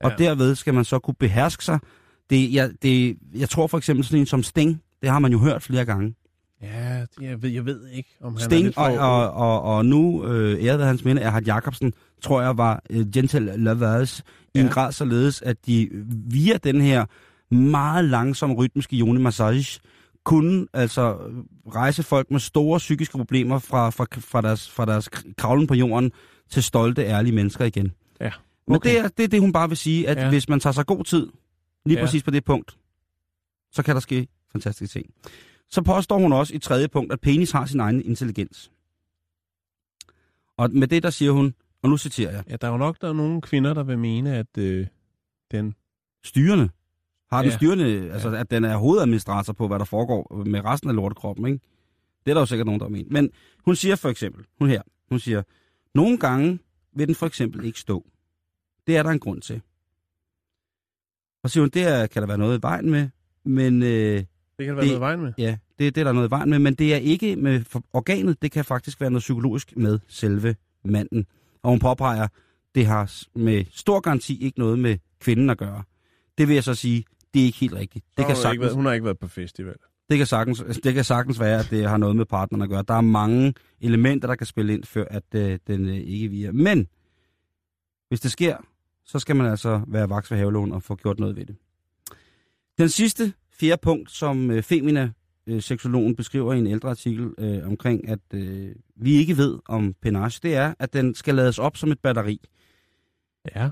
[0.00, 0.24] Og Ja.
[0.24, 0.28] ja.
[0.28, 1.78] derved skal man så kunne beherske sig.
[2.30, 5.38] Det, jeg, det, jeg tror for eksempel sådan en som Sting, det har man jo
[5.38, 6.14] hørt flere gange.
[6.62, 10.24] ja, jeg ved, jeg ved ikke, om han er Sting og, og, og, og nu,
[10.26, 11.92] øh, æret ved hans minde, Erhard Jacobsen,
[12.22, 14.22] tror jeg var øh, gentle lovers
[14.54, 14.72] i en Ja.
[14.72, 15.88] grad således, at de
[16.30, 17.04] via den her
[17.54, 19.78] meget langsomme rytmiske yoni-massage
[20.24, 21.12] kunne altså
[21.74, 26.12] rejse folk med store psykiske problemer fra, fra, fra, deres, fra deres kravlen på jorden
[26.50, 27.92] til stolte, ærlige mennesker igen.
[28.20, 28.30] Ja,
[28.66, 28.90] Men okay.
[28.90, 30.28] det er det, er det, hun bare vil sige, at Ja.
[30.28, 31.28] hvis man tager sig god tid,
[31.86, 32.04] lige ja.
[32.04, 32.76] præcis på det punkt,
[33.72, 35.06] så kan der ske fantastiske ting.
[35.70, 38.70] Så påstår hun også i tredje punkt, at penis har sin egen intelligens.
[40.56, 43.00] Og med det, der siger hun, og nu citerer jeg, Ja, der er jo nok
[43.00, 44.86] der er nogle kvinder, der vil mene, at øh,
[45.50, 45.74] den...
[46.24, 46.68] styrende,
[47.34, 47.56] har den Ja.
[47.56, 51.58] styrende, altså at den er hovedadministrator på, hvad der foregår med resten af lortekroppen, ikke?
[52.24, 53.08] Det er der jo sikkert nogen, der mener.
[53.10, 53.30] Men
[53.64, 55.42] hun siger for eksempel, hun her, hun siger,
[55.94, 56.58] nogle gange
[56.96, 58.06] vil den for eksempel ikke stå.
[58.86, 59.60] Det er der en grund til.
[61.42, 63.08] Og siger hun, det er, kan der være noget i vejen med,
[63.44, 64.26] men øh, Det
[64.58, 65.32] kan der være Det- noget i vejen med.
[65.38, 68.42] ja, det, det er der noget i vejen med, men det er ikke med organet,
[68.42, 71.26] det kan faktisk være noget psykologisk med selve manden.
[71.62, 72.28] Og hun påpeger,
[72.74, 75.82] det har med stor garanti ikke noget med kvinden at gøre.
[76.38, 77.04] Det vil jeg så sige,
[77.34, 78.04] det er ikke helt rigtigt.
[78.16, 79.74] Det kan, hun, har ikke sagtens, været, hun har ikke været på festival.
[80.10, 82.84] det, kan sagtens, det kan sagtens være, at det har noget med partneren at gøre.
[82.88, 86.52] Der er mange elementer, der kan spille ind, før at øh, den øh, ikke virker.
[86.52, 86.88] Men
[88.08, 88.56] hvis det sker,
[89.04, 91.56] så skal man altså være vaks ved havelån og få gjort noget ved det.
[92.78, 95.10] Den sidste fjerde punkt, som øh, Femina,
[95.46, 99.94] øh, seksologen, beskriver i en ældre artikel øh, omkring, at øh, vi ikke ved om
[100.02, 102.40] penage, det er, at den skal lades op som et batteri.
[103.56, 103.70] Ja,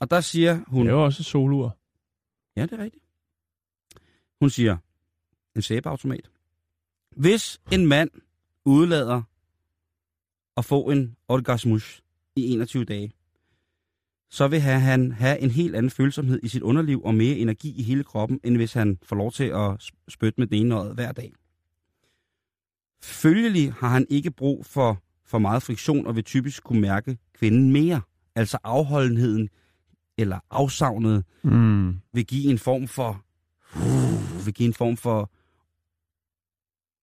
[0.00, 0.86] Og der siger hun...
[0.86, 1.76] det er jo også et solur.
[2.56, 3.04] Ja, det er rigtigt.
[4.40, 4.76] Hun siger,
[5.56, 6.30] en sæbeautomat.
[7.16, 8.10] Hvis en mand
[8.64, 9.22] udlader
[10.56, 12.02] at få en orgasmus
[12.36, 13.12] i 21 dage,
[14.30, 17.82] så vil han- have en helt anden følsomhed i sit underliv og mere energi i
[17.82, 21.12] hele kroppen, end hvis han får lov til at spytte med den ene øje hver
[21.12, 21.32] dag.
[23.02, 27.72] Følgelig har han ikke brug for for meget friktion og vil typisk kunne mærke kvinden
[27.72, 28.00] mere.
[28.34, 29.48] Altså afholdenheden
[30.18, 31.94] eller afsavnet Mm.
[32.12, 33.24] vil give en form for
[33.76, 35.30] uh, vil give en form for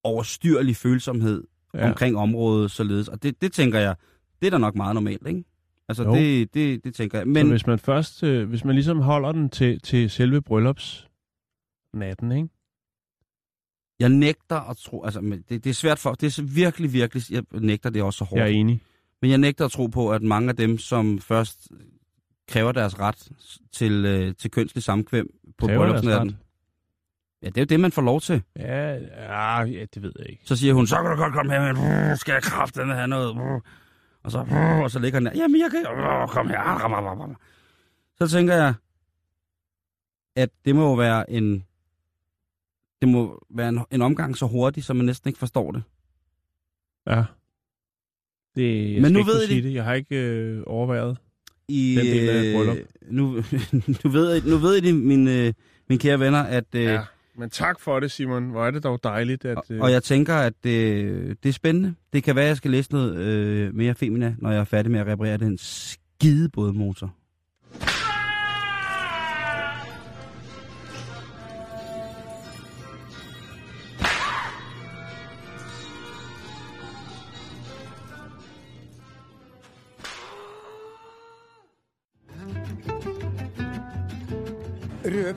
[0.03, 1.43] overstyrlig følsomhed
[1.73, 1.89] Ja.
[1.89, 3.07] omkring området således.
[3.07, 3.95] Og det, det tænker jeg,
[4.41, 5.43] det er da nok meget normalt, ikke?
[5.89, 6.15] Altså Jo.
[6.15, 7.27] det, det, det tænker jeg.
[7.27, 10.41] Men Men så hvis man først, øh, hvis man ligesom holder den til, til selve
[10.41, 12.49] bryllupsnatten, ikke?
[13.99, 17.23] jeg nægter at tro, altså men det, det er svært for, det er virkelig, virkelig,
[17.31, 18.39] jeg nægter det også så hårdt.
[18.39, 18.81] Jeg er enig.
[19.21, 21.71] Men jeg nægter at tro på, at mange af dem, som først
[22.51, 23.29] kræver deres ret
[23.71, 25.27] til, øh, til kønslig samkvem
[25.57, 26.37] på bryllupsnatten.
[27.43, 28.43] Ja, det er jo det, man får lov til.
[28.55, 30.41] Ja, ja, ja, det ved jeg ikke.
[30.45, 33.61] Så siger hun, så kan du godt komme her, men skal jeg kraftedeme have noget?
[34.23, 34.45] Og så,
[34.83, 35.83] og så ligger han der, jamen jeg kan,
[36.27, 36.59] kom her.
[36.59, 37.35] Ram.
[38.17, 38.73] Så tænker jeg,
[40.35, 41.65] at det må jo være en,
[43.01, 45.83] det må være en, en omgang så hurtig, så man næsten ikke forstår det.
[47.07, 47.23] Ja.
[48.55, 49.63] Det, jeg Men nu ikke ved I det.
[49.63, 49.73] det.
[49.73, 51.17] Jeg har ikke øh, overvejet.
[51.67, 52.77] I, Den del af øh, bryllup.
[53.09, 53.25] nu,
[54.03, 55.53] nu, ved I, nu ved I det, mine,
[55.89, 57.01] mine kære venner, at, øh, Ja.
[57.35, 58.49] Men tak for det, Simon.
[58.49, 59.57] Hvor er det dog dejligt, at...
[59.69, 61.93] Øh, og jeg tænker, at øh, det er spændende.
[62.13, 64.91] Det kan være, at jeg skal læse noget øh, mere femina, når jeg er færdig
[64.91, 67.15] med at reparere den skide bådmotor.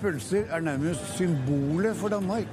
[0.04, 2.44] Pølser er nærmest symbolet for Danmark.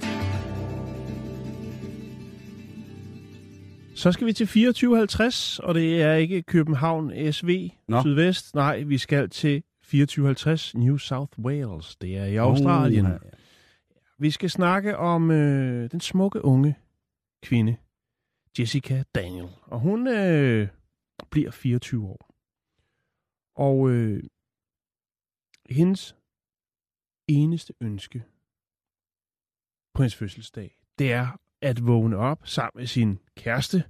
[3.95, 8.01] Så skal vi til 2450, og det er ikke København SV Nå.
[8.01, 8.55] Sydvest.
[8.55, 11.95] Nej, vi skal til 2450 New South Wales.
[11.95, 13.05] Det er i Australien.
[13.05, 13.11] Uh,
[14.17, 16.75] Vi skal snakke om øh, den smukke unge
[17.43, 17.75] kvinde,
[18.59, 19.47] Jessica Daniel.
[19.63, 20.67] Og hun øh,
[21.31, 22.33] bliver 24 år.
[23.55, 24.23] Og øh,
[25.69, 26.15] hendes
[27.35, 28.23] eneste ønske
[29.93, 33.83] på hendes fødselsdag, det er at vågne op sammen med sin kæreste,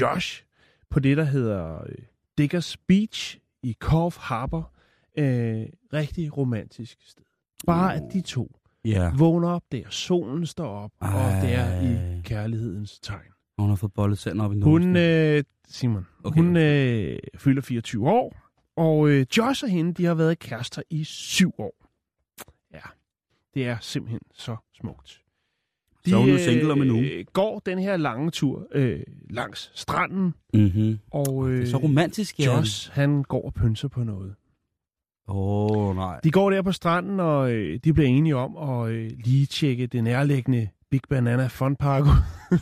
[0.00, 0.44] Josh,
[0.90, 1.94] på det, der hedder øh,
[2.38, 4.72] Diggers Beach i Cove Harbor.
[5.18, 7.24] Øh, rigtig romantisk sted.
[7.66, 9.10] Bare at de to Ja.
[9.18, 11.08] vågner op der, solen står op, og
[11.42, 12.22] det er i Ej.
[12.24, 13.32] kærlighedens tegn.
[13.58, 14.96] Hun har fået bollet sand op i Hun, nosen.
[14.96, 16.40] øh, Simon, okay.
[16.40, 18.36] hun øh, fylder 24 år,
[18.76, 21.79] og øh, Josh og hende, de har været kærester i syv år.
[22.74, 22.80] Ja,
[23.54, 25.20] det er simpelthen så smukt.
[26.06, 27.10] Så er hun jo single om en uge.
[27.10, 29.00] øh, går den her lange tur øh,
[29.30, 30.98] langs stranden, Mm-hmm.
[31.10, 32.56] og øh, er så romantisk, ja.
[32.56, 34.34] Josh, han går og pynser på noget.
[35.28, 36.20] Åh, oh, nej.
[36.24, 39.86] De går der på stranden, og øh, de bliver enige om at øh, lige tjekke
[39.86, 42.02] det nærliggende Big Banana Fun Park.
[42.04, 42.08] ud.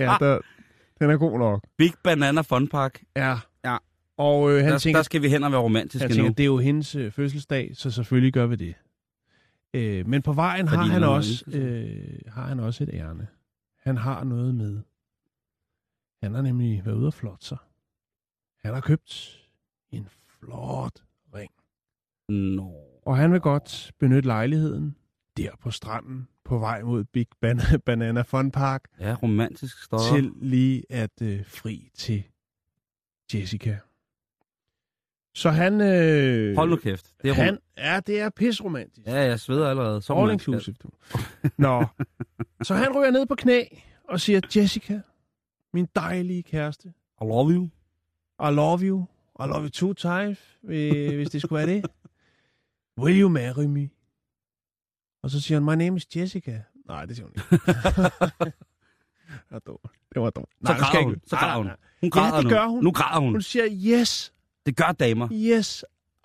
[0.00, 0.38] ja, der,
[0.98, 1.60] den er god nok.
[1.78, 3.02] Big Banana Fun Park.
[3.16, 3.36] Ja.
[4.20, 6.14] Og øh, han Der, tænker, der skal vi hen og være romantiske han nu.
[6.16, 8.74] tænker, det er jo hendes øh, fødselsdag, så selvfølgelig gør vi det.
[9.74, 12.84] Øh, men på vejen har Fordi han, han har også, ønsket øh, har han også
[12.84, 13.26] et ærne.
[13.82, 14.80] Han har noget med.
[16.22, 17.58] Han har nemlig været ude og flotte sig.
[18.64, 19.40] Han har købt
[19.90, 20.08] en
[20.40, 21.02] flot
[21.34, 21.50] ring.
[22.28, 22.72] Nå.
[23.06, 24.96] Og han vil godt benytte lejligheden
[25.36, 30.32] der på stranden på vej mod Big Ban- Banana Fun Park Ja, romantisk står til
[30.36, 32.22] lige at øh, fri til
[33.34, 33.78] Jessica.
[35.34, 35.80] Så han...
[35.80, 37.12] Øh, Hold nu kæft.
[37.22, 39.06] Det er han, ja, det er pisromantisk.
[39.06, 40.02] Ja, jeg sveder allerede.
[40.02, 40.88] Så All inclusive, du.
[41.58, 41.84] Nå,
[42.62, 43.64] så han ryger ned på knæ
[44.08, 45.00] og siger, Jessica,
[45.72, 46.88] min dejlige kæreste,
[47.22, 47.64] I love you.
[48.42, 49.06] I love you.
[49.40, 51.86] I love you two times, hvis det skulle være det.
[52.98, 53.90] Will you marry me?
[55.22, 56.62] Og så siger han, my name is Jessica.
[56.88, 57.64] Nej, det siger hun ikke.
[59.48, 59.80] det var dumt.
[60.14, 60.48] Det var dumt.
[60.66, 61.16] Så det græder hun.
[61.26, 61.70] Så græder hun.
[62.00, 62.50] Hun græder det nu.
[62.50, 62.84] gør hun.
[62.84, 63.32] Nu græder hun.
[63.32, 63.64] Hun siger,
[64.00, 64.32] yes,
[64.70, 65.28] Det gør damer.
[65.32, 65.84] yes,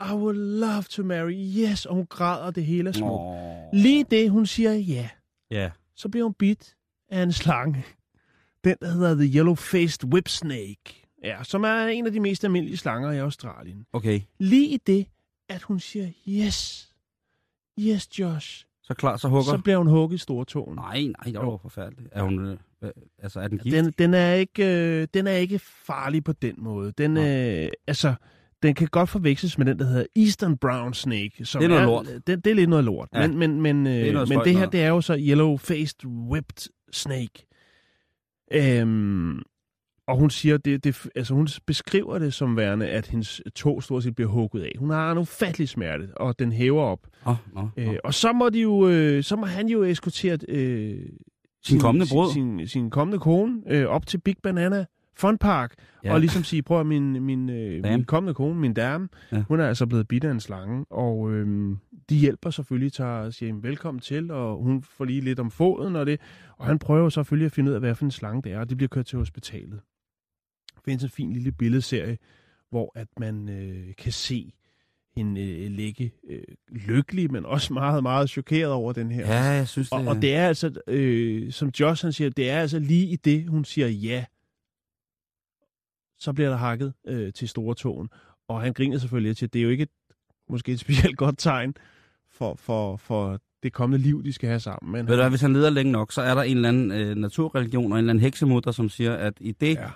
[0.09, 1.33] I would love to marry.
[1.57, 3.11] Yes, og hun græder, det hele er smukt.
[3.21, 3.73] Åh.
[3.73, 5.09] Lige det, hun siger ja,
[5.51, 5.69] Ja.
[5.95, 6.75] så bliver hun bidt
[7.09, 7.85] af en slange.
[8.63, 11.07] Den, der hedder The Yellow-Faced Whip Snake.
[11.23, 13.85] Ja, som er en af de mest almindelige slanger i Australien.
[13.93, 14.21] Okay.
[14.39, 15.07] Lige i det,
[15.49, 16.89] at hun siger, yes,
[17.79, 19.43] yes, Josh, Så klar, så hugger.
[19.43, 20.75] så bliver hun hugget i stortåen.
[20.75, 22.09] Nej, nej, det var forfærdeligt.
[22.11, 22.39] Er hun...
[22.81, 23.75] Øh, altså, er den gift?
[23.75, 24.65] Den, den, er ikke,
[25.01, 26.91] øh, den er ikke farlig på den måde.
[26.91, 28.13] Den, øh, altså,
[28.63, 31.45] den kan godt forveksles med den, der hedder Eastern Brown Snake.
[31.45, 32.07] Som Det er noget er, lort.
[32.27, 33.09] Den, det er lidt noget lort.
[33.13, 33.27] Ja.
[33.27, 34.71] Men, men, men, øh, Det men det her, noget.
[34.71, 37.47] det er jo så Yellow-Faced Whipped Snake.
[38.53, 39.41] Øhm,
[40.07, 44.03] og hun siger, det, det, altså hun beskriver det som værende, at hendes tog stort
[44.03, 44.71] set bliver hugget af.
[44.79, 46.99] Hun har en ufattelig smerte, og den hæver op.
[47.25, 47.83] Oh, nå, nå.
[47.83, 50.99] Øh, og så må, de jo, øh, så må han jo eskortere øh,
[51.65, 52.33] Sin kommende brud.
[52.33, 54.85] Sin, sin, sin kommende kone øh, op til Big Banana
[55.17, 55.73] Fun Park.
[56.03, 56.13] Ja.
[56.13, 59.43] Og ligesom sige, prøv at min, min, øh, min kommende kone, min dame, Ja.
[59.47, 60.85] hun er altså blevet bidt af en slange.
[60.89, 61.75] Og øh,
[62.09, 65.95] de hjælper selvfølgelig, tager siger, "Jamen, velkommen til, og hun får lige lidt om foden
[65.95, 66.19] og det.
[66.57, 68.69] Og han prøver selvfølgelig at finde ud af, hvad for en slange det er, og
[68.69, 69.79] de bliver kørt til hospitalet.
[70.85, 72.17] Findes en fin lille billedserie,
[72.69, 74.53] hvor at man øh, kan se
[75.15, 79.27] hende øh, ligge øh, lykkelig, men også meget, meget chokeret over den her.
[79.27, 79.99] Ja, jeg synes det...
[79.99, 83.15] Og, og det er altså, øh, som Josh han siger, det er altså lige i
[83.15, 84.25] det, hun siger ja,
[86.17, 88.09] så bliver der hakket øh, til store tågen.
[88.47, 89.89] Og han griner selvfølgelig lidt til, at det er jo ikke et,
[90.49, 91.73] måske et specielt godt tegn
[92.31, 94.91] for, for, for det kommende liv, de skal have sammen.
[94.91, 96.91] Men Ved du hvad, hvis han leder længe nok, så er der en eller anden
[96.91, 99.89] øh, naturreligion og en eller anden heksemutter, som siger, at i det, ja.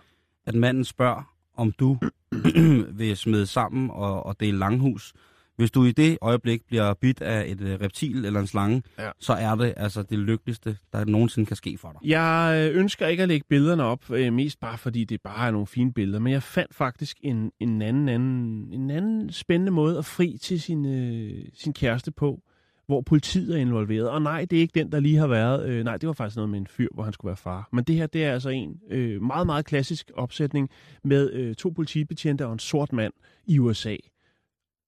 [0.49, 1.97] At manden spørger, om du
[2.99, 5.13] vil smide sammen og, og dele langhus,
[5.57, 9.09] hvis du i det øjeblik bliver bidt af et øh, reptil eller en slange, Ja.
[9.19, 12.09] så er det altså det lykkeligste, der nogensinde kan ske for dig.
[12.09, 15.51] Jeg øh, ønsker ikke at lægge billederne op, øh, mest bare fordi det bare er
[15.51, 19.97] nogle fine billeder, men jeg fandt faktisk en, en, anden, anden, en anden spændende måde
[19.97, 22.41] at fri til sin, øh, sin kæreste på,
[22.89, 24.09] hvor politiet er involveret.
[24.09, 25.69] Og nej, det er ikke den, der lige har været.
[25.69, 27.69] Øh, nej, det var faktisk noget med en fyr, hvor han skulle være far.
[27.73, 30.69] Men det her, det er altså en øh, meget, meget klassisk opsætning
[31.03, 33.13] med øh, to politibetjente og en sort mand
[33.45, 33.95] i USA,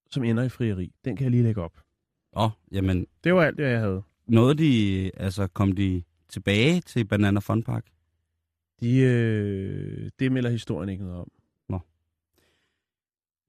[0.10, 0.92] som ender i frieri.
[1.06, 1.80] Den kan jeg lige lægge op.
[2.38, 4.02] Åh, jamen, Det var alt, det jeg havde.
[4.28, 7.86] noget de, altså kom de tilbage til Banana Fun Park?
[8.80, 11.28] De, øh, det melder historien ikke noget om.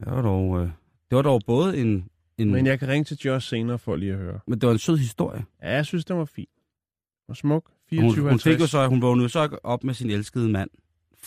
[0.05, 0.71] Det var dog, øh,
[1.11, 2.09] det var dog både en,
[2.39, 4.39] en Men jeg kan ringe til Josh senere for lige at høre.
[4.47, 5.45] men det var en sød historie.
[5.63, 6.47] Ja, jeg synes, den var fin.
[7.29, 7.65] Og smuk.
[7.91, 10.71] Hun, 24 hun fik jo så, hun vågnede så op med sin elskede mand.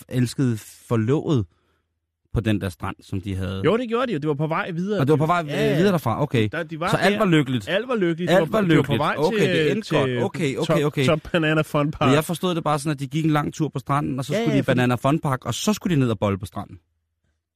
[0.09, 1.45] Elskede forlovet
[2.33, 3.61] på den der strand, som de havde.
[3.65, 4.19] Jo, det gjorde de jo.
[4.19, 4.99] Det var på vej videre.
[4.99, 6.49] Og det var på vej Ja, videre derfra, okay.
[6.51, 7.69] Der, de var Så alt var lykkeligt.
[7.69, 8.31] Alt var lykkeligt.
[8.31, 8.99] Alt De var de på lykkeligt.
[8.99, 10.09] vej Okay, til, det endte til godt.
[10.23, 11.05] Okay, okay, top, okay.
[11.05, 12.07] Top Banana Fun Park.
[12.07, 14.25] Men jeg forstod det bare sådan, at de gik en lang tur på stranden, og
[14.25, 16.19] så Ja, skulle ja, de i Banana Fun Park, og så skulle de ned og
[16.19, 16.79] bolle på stranden.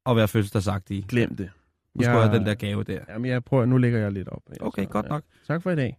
[0.05, 1.05] Og være fødselsdagsagtige.
[1.09, 1.49] Glem det.
[1.99, 2.99] Nu jeg have den der gave der.
[3.09, 4.41] Jamen, jeg prøver, nu lægger jeg lidt op.
[4.59, 5.23] Okay, godt nok.
[5.47, 5.97] Tak for i dag.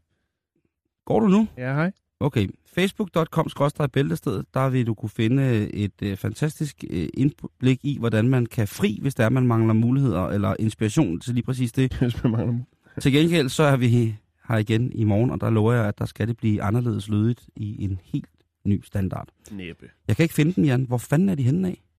[1.04, 1.48] Går du nu?
[1.56, 1.92] Ja, hej.
[2.20, 8.46] Okay, facebook.com-bæltestedet, der vil du kunne finde et øh, fantastisk øh, indblik i, hvordan man
[8.46, 11.92] kan fri, hvis der er, man mangler muligheder eller inspiration til lige præcis det.
[12.00, 12.64] Hvis man mangler
[13.00, 14.14] Til gengæld så er vi
[14.48, 17.48] her igen i morgen, og der lover jeg, at der skal det blive anderledes lydigt
[17.56, 18.28] i en helt
[18.64, 19.28] ny standard.
[19.50, 19.86] næppe.
[20.08, 20.84] Jeg kan ikke finde dem, Jan.
[20.84, 21.82] Hvor fanden er de henne af?